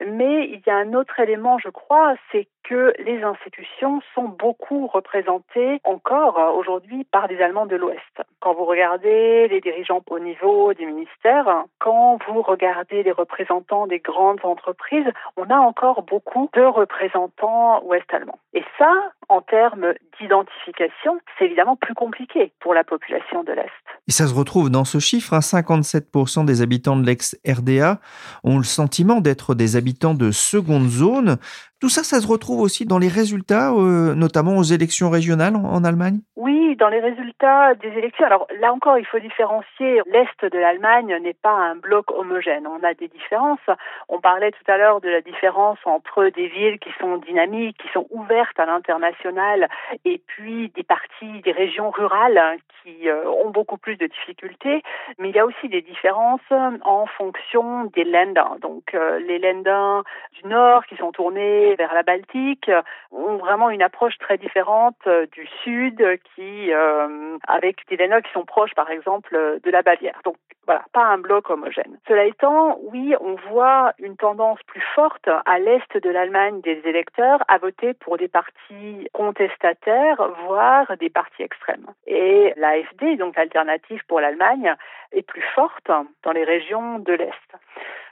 Mais 0.06 0.48
il 0.48 0.62
y 0.66 0.70
a 0.70 0.76
un 0.76 0.94
autre 0.94 1.20
élément, 1.20 1.58
je 1.58 1.68
crois, 1.68 2.14
c'est 2.32 2.48
que 2.64 2.92
les 3.04 3.22
institutions 3.22 4.00
sont 4.14 4.28
beaucoup 4.28 4.86
représentées 4.86 5.80
encore 5.84 6.54
aujourd'hui 6.56 7.04
par 7.04 7.28
des 7.28 7.40
Allemands 7.40 7.66
de 7.66 7.76
l'Ouest. 7.76 8.22
Quand 8.40 8.54
vous 8.54 8.64
regardez 8.64 9.48
les 9.48 9.60
dirigeants 9.60 10.02
au 10.08 10.18
niveau 10.18 10.72
des 10.74 10.86
ministères, 10.86 11.64
quand 11.78 12.18
vous 12.28 12.42
regardez 12.42 13.02
les 13.02 13.12
représentants 13.12 13.86
des 13.86 13.98
grandes 13.98 14.44
entreprises, 14.44 15.10
on 15.36 15.44
a 15.50 15.56
encore 15.56 16.02
beaucoup 16.02 16.48
de 16.54 16.62
représentants 16.62 17.82
ouest-allemands. 17.84 18.38
Et 18.54 18.64
ça, 18.78 18.92
en 19.28 19.40
termes 19.40 19.94
d'identification, 20.20 21.20
c'est 21.38 21.46
évidemment 21.46 21.76
plus 21.76 21.94
compliqué 21.94 22.52
pour 22.60 22.74
la 22.74 22.84
population 22.84 23.42
de 23.42 23.52
l'Est. 23.52 23.70
Et 24.08 24.12
ça 24.12 24.26
se 24.26 24.34
retrouve 24.34 24.70
dans 24.70 24.84
ce 24.84 24.98
chiffre, 24.98 25.34
57% 25.34 26.40
hein, 26.40 26.44
des 26.44 26.62
habitants 26.62 26.96
de 26.96 27.06
l'ex-RDA 27.06 27.98
ont 28.44 28.58
le 28.58 28.64
sentiment 28.64 29.20
d'être 29.20 29.54
des 29.54 29.76
habitants 29.76 29.89
de 29.98 30.33
seconde 30.33 30.90
zone. 30.90 31.38
Tout 31.80 31.88
ça, 31.88 32.02
ça 32.02 32.20
se 32.20 32.28
retrouve 32.28 32.60
aussi 32.60 32.84
dans 32.84 32.98
les 32.98 33.08
résultats, 33.08 33.72
euh, 33.72 34.14
notamment 34.14 34.58
aux 34.58 34.62
élections 34.62 35.08
régionales 35.08 35.56
en, 35.56 35.82
Allemagne? 35.82 36.20
Oui, 36.36 36.76
dans 36.76 36.90
les 36.90 37.00
résultats 37.00 37.74
des 37.74 37.88
élections. 37.88 38.26
Alors 38.26 38.46
là 38.60 38.70
encore, 38.70 38.98
il 38.98 39.06
faut 39.06 39.18
différencier. 39.18 40.02
L'Est 40.12 40.44
de 40.44 40.58
l'Allemagne 40.58 41.16
n'est 41.22 41.32
pas 41.32 41.54
un 41.54 41.76
bloc 41.76 42.10
homogène. 42.10 42.66
On 42.66 42.84
a 42.86 42.92
des 42.92 43.08
différences. 43.08 43.64
On 44.10 44.20
parlait 44.20 44.50
tout 44.50 44.70
à 44.70 44.76
l'heure 44.76 45.00
de 45.00 45.08
la 45.08 45.22
différence 45.22 45.78
entre 45.86 46.28
des 46.28 46.48
villes 46.48 46.78
qui 46.80 46.90
sont 47.00 47.16
dynamiques, 47.16 47.78
qui 47.78 47.88
sont 47.94 48.06
ouvertes 48.10 48.60
à 48.60 48.66
l'international, 48.66 49.68
et 50.04 50.20
puis 50.26 50.70
des 50.76 50.82
parties, 50.82 51.40
des 51.42 51.52
régions 51.52 51.90
rurales 51.90 52.58
qui 52.82 53.08
euh, 53.08 53.24
ont 53.26 53.50
beaucoup 53.50 53.78
plus 53.78 53.96
de 53.96 54.06
difficultés. 54.06 54.82
Mais 55.18 55.30
il 55.30 55.34
y 55.34 55.38
a 55.38 55.46
aussi 55.46 55.68
des 55.68 55.80
différences 55.80 56.40
en 56.82 57.06
fonction 57.06 57.84
des 57.94 58.04
Länder. 58.04 58.60
Donc 58.60 58.94
euh, 58.94 59.18
les 59.20 59.38
Länder 59.38 60.02
du 60.42 60.48
Nord 60.48 60.84
qui 60.86 60.96
sont 60.96 61.12
tournés 61.12 61.69
vers 61.76 61.94
la 61.94 62.02
Baltique 62.02 62.70
ont 63.11 63.37
vraiment 63.37 63.70
une 63.70 63.83
approche 63.83 64.18
très 64.18 64.38
différente 64.38 64.96
euh, 65.06 65.26
du 65.33 65.46
Sud 65.62 66.04
qui, 66.35 66.72
euh, 66.72 67.37
avec 67.46 67.87
des 67.88 67.96
Länder 67.96 68.22
qui 68.22 68.33
sont 68.33 68.44
proches, 68.44 68.74
par 68.74 68.90
exemple, 68.90 69.61
de 69.62 69.70
la 69.70 69.83
Bavière. 69.83 70.20
Donc 70.24 70.37
voilà, 70.66 70.85
pas 70.92 71.04
un 71.04 71.18
bloc 71.18 71.50
homogène. 71.50 71.98
Cela 72.06 72.24
étant, 72.26 72.78
oui, 72.92 73.14
on 73.20 73.35
voit 73.50 73.92
une 73.98 74.16
tendance 74.16 74.62
plus 74.66 74.85
forte 74.94 75.28
à 75.46 75.59
l'est 75.59 75.96
de 75.96 76.11
l'Allemagne 76.11 76.61
des 76.61 76.80
électeurs 76.85 77.42
à 77.48 77.59
voter 77.59 77.94
pour 77.94 78.18
des 78.18 78.28
partis 78.28 79.09
contestataires, 79.12 80.22
voire 80.46 80.96
des 80.98 81.11
partis 81.11 81.42
extrêmes. 81.42 81.87
Et 82.06 82.52
l'AFD, 82.56 83.16
donc 83.16 83.37
l'alternative 83.37 84.02
pour 84.06 84.20
l'Allemagne, 84.20 84.74
est 85.12 85.22
plus 85.22 85.44
forte 85.54 85.90
dans 86.22 86.33
les 86.33 86.44
régions 86.44 86.98
de 86.98 87.14
l'Est. 87.14 87.56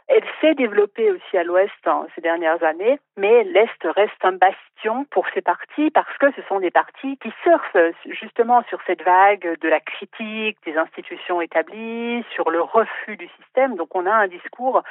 Elle 0.08 0.24
s'est 0.40 0.54
développée 0.54 1.10
aussi 1.10 1.36
à 1.36 1.44
l'ouest 1.44 1.70
ces 2.14 2.22
dernières 2.22 2.62
années, 2.64 2.98
mais 3.18 3.44
l'Est 3.44 3.82
reste 3.84 4.24
un 4.24 4.32
bastion 4.32 5.04
pour 5.10 5.26
ces 5.34 5.42
partis 5.42 5.90
parce 5.90 6.16
que 6.18 6.32
ce 6.32 6.40
sont 6.48 6.60
des 6.60 6.70
partis 6.70 7.18
qui 7.18 7.30
surfent 7.42 7.92
justement 8.06 8.62
sur 8.70 8.78
cette 8.86 9.02
vague 9.02 9.58
de 9.60 9.68
la 9.68 9.80
critique 9.80 10.56
des 10.64 10.78
institutions 10.78 11.42
établies, 11.42 12.24
sur 12.34 12.50
le 12.50 12.62
refus 12.62 13.18
du 13.18 13.28
système. 13.38 13.76
Donc 13.76 13.94
on 13.94 14.06
a 14.06 14.12
un 14.12 14.28
discours 14.28 14.82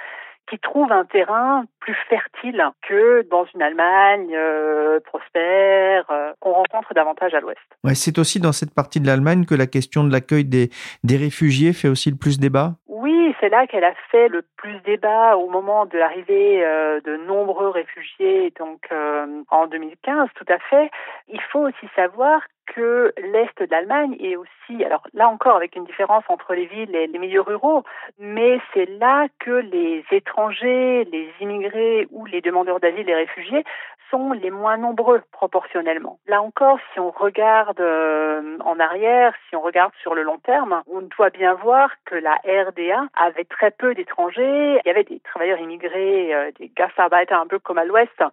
qui 0.49 0.59
trouve 0.59 0.91
un 0.91 1.05
terrain 1.05 1.65
plus 1.79 1.95
fertile 2.09 2.63
que 2.87 3.27
dans 3.29 3.45
une 3.53 3.61
Allemagne 3.61 4.33
euh, 4.33 4.99
prospère 5.01 6.05
euh, 6.09 6.33
qu'on 6.39 6.53
rencontre 6.53 6.93
davantage 6.93 7.33
à 7.33 7.39
l'ouest. 7.39 7.59
Ouais, 7.83 7.95
c'est 7.95 8.17
aussi 8.17 8.39
dans 8.39 8.51
cette 8.51 8.73
partie 8.73 8.99
de 8.99 9.07
l'Allemagne 9.07 9.45
que 9.45 9.55
la 9.55 9.67
question 9.67 10.03
de 10.03 10.11
l'accueil 10.11 10.45
des, 10.45 10.69
des 11.03 11.17
réfugiés 11.17 11.73
fait 11.73 11.87
aussi 11.87 12.09
le 12.09 12.17
plus 12.17 12.39
débat 12.39 12.73
oui, 12.97 13.35
c'est 13.39 13.49
là 13.49 13.67
qu'elle 13.67 13.83
a 13.83 13.93
fait 14.11 14.27
le 14.27 14.41
plus 14.57 14.79
débat 14.81 15.37
au 15.37 15.47
moment 15.49 15.85
de 15.85 15.99
l'arrivée 15.99 16.65
euh, 16.65 16.99
de 17.01 17.15
nombreux 17.15 17.69
réfugiés, 17.69 18.51
donc 18.59 18.87
euh, 18.91 19.43
en 19.49 19.67
2015, 19.67 20.29
tout 20.33 20.45
à 20.49 20.57
fait. 20.57 20.89
Il 21.27 21.39
faut 21.51 21.59
aussi 21.59 21.87
savoir 21.95 22.41
que 22.67 23.13
l'Est 23.17 23.61
de 23.61 23.67
l'Allemagne 23.71 24.15
est 24.19 24.35
aussi, 24.35 24.83
alors 24.83 25.07
là 25.13 25.27
encore 25.27 25.55
avec 25.55 25.75
une 25.75 25.85
différence 25.85 26.23
entre 26.29 26.53
les 26.53 26.65
villes 26.65 26.95
et 26.95 27.07
les 27.07 27.19
milieux 27.19 27.41
ruraux, 27.41 27.83
mais 28.19 28.59
c'est 28.73 28.85
là 28.99 29.27
que 29.39 29.51
les 29.51 30.03
étrangers, 30.11 31.05
les 31.05 31.29
immigrés 31.41 32.07
ou 32.11 32.25
les 32.25 32.41
demandeurs 32.41 32.79
d'asile 32.79 33.09
et 33.09 33.15
réfugiés 33.15 33.63
sont 34.09 34.31
les 34.31 34.51
moins 34.51 34.77
nombreux 34.77 35.21
proportionnellement. 35.31 36.19
Là 36.27 36.41
encore, 36.41 36.79
si 36.93 36.99
on 36.99 37.11
regarde 37.11 37.79
euh, 37.79 38.57
en 38.63 38.79
arrière, 38.79 39.33
si 39.49 39.55
on 39.55 39.61
regarde 39.61 39.91
sur 40.01 40.15
le 40.15 40.23
long 40.23 40.37
terme, 40.37 40.81
on 40.87 41.01
doit 41.01 41.29
bien 41.29 41.53
voir 41.55 41.89
que 42.05 42.15
la 42.15 42.35
RDA 42.45 43.07
avait 43.15 43.43
très 43.43 43.71
peu 43.71 43.93
d'étrangers. 43.93 44.79
Il 44.83 44.87
y 44.87 44.89
avait 44.89 45.03
des 45.03 45.19
travailleurs 45.19 45.59
immigrés, 45.59 46.33
euh, 46.33 46.51
des 46.59 46.71
gastarbeiter 46.75 47.33
un 47.33 47.47
peu 47.47 47.59
comme 47.59 47.77
à 47.77 47.85
l'Ouest, 47.85 48.23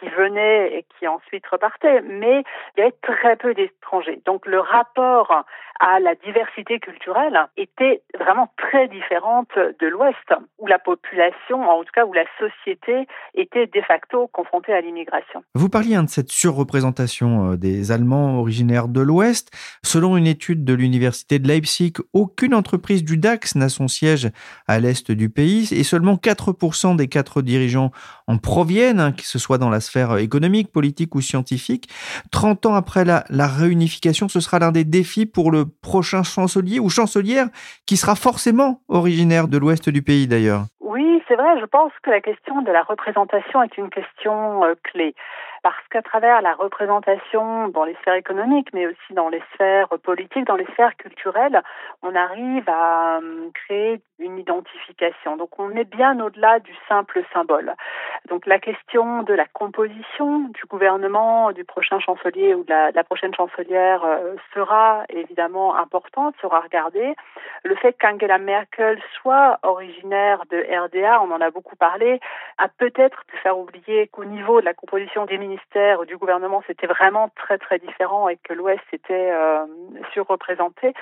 qui 0.00 0.08
venaient 0.08 0.78
et 0.78 0.84
qui 0.98 1.06
ensuite 1.06 1.46
repartaient, 1.46 2.00
mais 2.00 2.42
il 2.76 2.80
y 2.80 2.82
avait 2.82 2.96
très 3.02 3.36
peu 3.36 3.54
d'étrangers. 3.54 4.20
Donc 4.26 4.46
le 4.46 4.58
rapport 4.58 5.44
à 5.80 5.98
la 5.98 6.14
diversité 6.14 6.78
culturelle 6.78 7.38
était 7.56 8.02
vraiment 8.18 8.52
très 8.58 8.86
différente 8.88 9.48
de 9.56 9.86
l'Ouest, 9.86 10.14
où 10.58 10.66
la 10.66 10.78
population, 10.78 11.62
en 11.62 11.82
tout 11.82 11.90
cas 11.94 12.04
où 12.04 12.12
la 12.12 12.24
société 12.38 13.08
était 13.34 13.66
de 13.66 13.80
facto 13.80 14.28
confrontée 14.28 14.74
à 14.74 14.82
l'immigration. 14.82 15.42
Vous 15.54 15.70
parliez 15.70 15.94
hein, 15.94 16.04
de 16.04 16.10
cette 16.10 16.30
surreprésentation 16.30 17.52
euh, 17.52 17.56
des 17.56 17.92
Allemands 17.92 18.38
originaires 18.38 18.88
de 18.88 19.00
l'Ouest. 19.00 19.50
Selon 19.82 20.18
une 20.18 20.26
étude 20.26 20.64
de 20.64 20.74
l'université 20.74 21.38
de 21.38 21.48
Leipzig, 21.48 21.94
aucune 22.12 22.54
entreprise 22.54 23.02
du 23.02 23.16
DAX 23.16 23.54
n'a 23.54 23.70
son 23.70 23.88
siège 23.88 24.30
à 24.68 24.78
l'est 24.80 25.10
du 25.10 25.30
pays 25.30 25.72
et 25.72 25.82
seulement 25.82 26.16
4% 26.16 26.96
des 26.96 27.08
quatre 27.08 27.40
dirigeants 27.40 27.90
en 28.26 28.36
proviennent, 28.36 29.00
hein, 29.00 29.12
que 29.12 29.24
ce 29.24 29.38
soit 29.38 29.58
dans 29.58 29.70
la 29.70 29.80
sphère 29.80 30.18
économique, 30.18 30.70
politique 30.70 31.14
ou 31.14 31.22
scientifique. 31.22 31.88
30 32.32 32.66
ans 32.66 32.74
après 32.74 33.06
la, 33.06 33.24
la 33.30 33.46
réunification, 33.46 34.28
ce 34.28 34.40
sera 34.40 34.58
l'un 34.58 34.72
des 34.72 34.84
défis 34.84 35.24
pour 35.24 35.50
le 35.50 35.69
prochain 35.82 36.22
chancelier 36.22 36.78
ou 36.80 36.88
chancelière 36.88 37.46
qui 37.86 37.96
sera 37.96 38.14
forcément 38.14 38.80
originaire 38.88 39.48
de 39.48 39.58
l'ouest 39.58 39.88
du 39.88 40.02
pays 40.02 40.26
d'ailleurs. 40.26 40.64
Oui, 40.80 41.22
c'est 41.28 41.36
vrai, 41.36 41.60
je 41.60 41.66
pense 41.66 41.92
que 42.02 42.10
la 42.10 42.20
question 42.20 42.62
de 42.62 42.70
la 42.72 42.82
représentation 42.82 43.62
est 43.62 43.78
une 43.78 43.90
question 43.90 44.64
euh, 44.64 44.74
clé 44.82 45.14
parce 45.62 45.86
qu'à 45.90 46.02
travers 46.02 46.40
la 46.42 46.54
représentation 46.54 47.68
dans 47.68 47.84
les 47.84 47.94
sphères 47.96 48.14
économiques, 48.14 48.68
mais 48.72 48.86
aussi 48.86 49.12
dans 49.12 49.28
les 49.28 49.42
sphères 49.54 49.88
politiques, 50.02 50.46
dans 50.46 50.56
les 50.56 50.66
sphères 50.72 50.96
culturelles, 50.96 51.62
on 52.02 52.14
arrive 52.14 52.68
à 52.68 53.18
euh, 53.18 53.50
créer 53.54 54.00
une 54.20 54.38
identification. 54.38 55.36
Donc 55.36 55.58
on 55.58 55.70
est 55.72 55.84
bien 55.84 56.20
au-delà 56.20 56.60
du 56.60 56.72
simple 56.88 57.22
symbole. 57.32 57.74
Donc 58.28 58.46
la 58.46 58.58
question 58.58 59.22
de 59.22 59.34
la 59.34 59.46
composition 59.46 60.40
du 60.50 60.62
gouvernement, 60.68 61.52
du 61.52 61.64
prochain 61.64 61.98
chancelier 61.98 62.54
ou 62.54 62.64
de 62.64 62.94
la, 62.94 63.04
prochaine 63.04 63.34
chancelière 63.34 64.04
euh, 64.04 64.34
sera 64.54 65.04
évidemment 65.08 65.76
importante, 65.76 66.34
sera 66.40 66.60
regardée. 66.60 67.14
Le 67.64 67.74
fait 67.74 67.94
qu'Angela 67.94 68.38
Merkel 68.38 69.00
soit 69.20 69.58
originaire 69.62 70.44
de 70.50 70.58
RDA, 70.58 71.20
on 71.22 71.30
en 71.32 71.40
a 71.40 71.50
beaucoup 71.50 71.76
parlé, 71.76 72.20
a 72.58 72.68
peut-être 72.68 73.24
pu 73.26 73.36
faire 73.38 73.58
oublier 73.58 74.06
qu'au 74.08 74.24
niveau 74.24 74.60
de 74.60 74.64
la 74.64 74.74
composition 74.74 75.26
des 75.26 75.38
ministère 75.38 76.04
du 76.06 76.16
gouvernement, 76.16 76.62
c'était 76.66 76.86
vraiment 76.86 77.30
très 77.34 77.58
très 77.58 77.78
différent 77.78 78.28
et 78.28 78.36
que 78.36 78.52
l'Ouest 78.52 78.84
était 78.92 79.30
euh, 79.32 79.66
surreprésenté. 80.12 80.92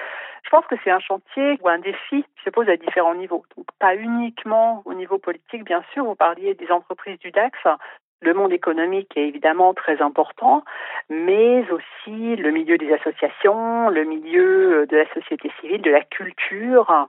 Je 0.44 0.50
pense 0.50 0.64
que 0.66 0.76
c'est 0.82 0.90
un 0.90 1.00
chantier 1.00 1.58
ou 1.62 1.68
un 1.68 1.78
défi 1.78 2.22
qui 2.22 2.44
se 2.44 2.50
pose 2.50 2.68
à 2.68 2.76
différents 2.76 3.07
niveaux. 3.14 3.44
Donc 3.56 3.66
pas 3.78 3.94
uniquement 3.94 4.82
au 4.84 4.94
niveau 4.94 5.18
politique, 5.18 5.64
bien 5.64 5.82
sûr. 5.92 6.04
Vous 6.04 6.14
parliez 6.14 6.54
des 6.54 6.70
entreprises 6.70 7.18
du 7.18 7.30
DAX. 7.30 7.58
Le 8.20 8.34
monde 8.34 8.52
économique 8.52 9.16
est 9.16 9.28
évidemment 9.28 9.74
très 9.74 10.02
important, 10.02 10.64
mais 11.08 11.64
aussi 11.70 12.34
le 12.34 12.50
milieu 12.50 12.76
des 12.76 12.92
associations, 12.92 13.90
le 13.90 14.02
milieu 14.04 14.86
de 14.86 14.96
la 14.96 15.08
société 15.14 15.52
civile, 15.60 15.82
de 15.82 15.90
la 15.90 16.02
culture. 16.02 17.06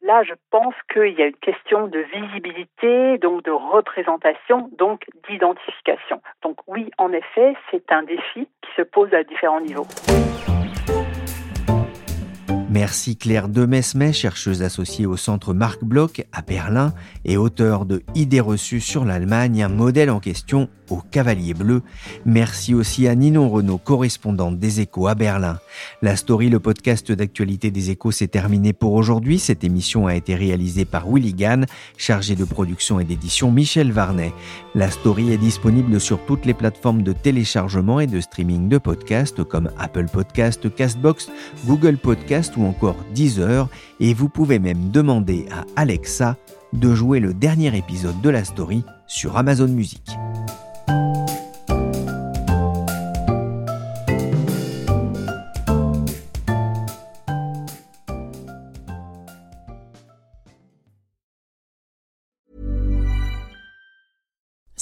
Là, 0.00 0.22
je 0.22 0.32
pense 0.50 0.74
qu'il 0.90 1.12
y 1.12 1.22
a 1.22 1.26
une 1.26 1.36
question 1.36 1.88
de 1.88 1.98
visibilité, 1.98 3.18
donc 3.18 3.42
de 3.44 3.50
représentation, 3.50 4.70
donc 4.78 5.04
d'identification. 5.28 6.22
Donc 6.42 6.56
oui, 6.66 6.90
en 6.96 7.12
effet, 7.12 7.54
c'est 7.70 7.92
un 7.92 8.02
défi 8.02 8.48
qui 8.62 8.70
se 8.76 8.82
pose 8.82 9.12
à 9.12 9.24
différents 9.24 9.60
niveaux. 9.60 9.86
Merci 12.78 13.16
Claire 13.16 13.48
Demesmet, 13.48 14.12
chercheuse 14.12 14.62
associée 14.62 15.06
au 15.06 15.16
centre 15.16 15.54
Marc 15.54 15.82
Bloch 15.82 16.26
à 16.30 16.42
Berlin 16.42 16.92
et 17.24 17.38
auteure 17.38 17.86
de 17.86 18.02
Idées 18.14 18.40
reçues 18.40 18.82
sur 18.82 19.06
l'Allemagne, 19.06 19.62
un 19.62 19.70
modèle 19.70 20.10
en 20.10 20.20
question 20.20 20.68
au 20.90 21.00
Cavalier 21.10 21.54
Bleu. 21.54 21.82
Merci 22.24 22.74
aussi 22.74 23.08
à 23.08 23.14
Ninon 23.14 23.48
Renault, 23.48 23.78
correspondante 23.78 24.58
des 24.58 24.80
Échos 24.80 25.06
à 25.08 25.14
Berlin. 25.14 25.58
La 26.02 26.16
story, 26.16 26.50
le 26.50 26.60
podcast 26.60 27.12
d'actualité 27.12 27.70
des 27.70 27.90
Échos, 27.90 28.10
s'est 28.10 28.28
terminé 28.28 28.72
pour 28.72 28.92
aujourd'hui. 28.92 29.38
Cette 29.38 29.64
émission 29.64 30.06
a 30.06 30.14
été 30.14 30.34
réalisée 30.34 30.84
par 30.84 31.08
Willy 31.08 31.34
Gann, 31.34 31.66
chargé 31.96 32.34
de 32.34 32.44
production 32.44 33.00
et 33.00 33.04
d'édition 33.04 33.50
Michel 33.50 33.92
Varnet. 33.92 34.32
La 34.74 34.90
story 34.90 35.32
est 35.32 35.38
disponible 35.38 36.00
sur 36.00 36.24
toutes 36.26 36.46
les 36.46 36.54
plateformes 36.54 37.02
de 37.02 37.12
téléchargement 37.12 38.00
et 38.00 38.06
de 38.06 38.20
streaming 38.20 38.68
de 38.68 38.78
podcasts 38.78 39.44
comme 39.44 39.70
Apple 39.78 40.06
Podcast, 40.12 40.74
Castbox, 40.74 41.30
Google 41.66 41.96
Podcast 41.96 42.56
ou 42.56 42.64
encore 42.64 42.96
10 43.14 43.40
heures 43.40 43.68
et 44.00 44.14
vous 44.14 44.28
pouvez 44.28 44.58
même 44.58 44.90
demander 44.90 45.46
à 45.50 45.64
Alexa 45.80 46.36
de 46.72 46.94
jouer 46.94 47.20
le 47.20 47.32
dernier 47.32 47.76
épisode 47.76 48.20
de 48.20 48.30
la 48.30 48.44
story 48.44 48.84
sur 49.06 49.36
Amazon 49.36 49.68
Music. 49.68 50.02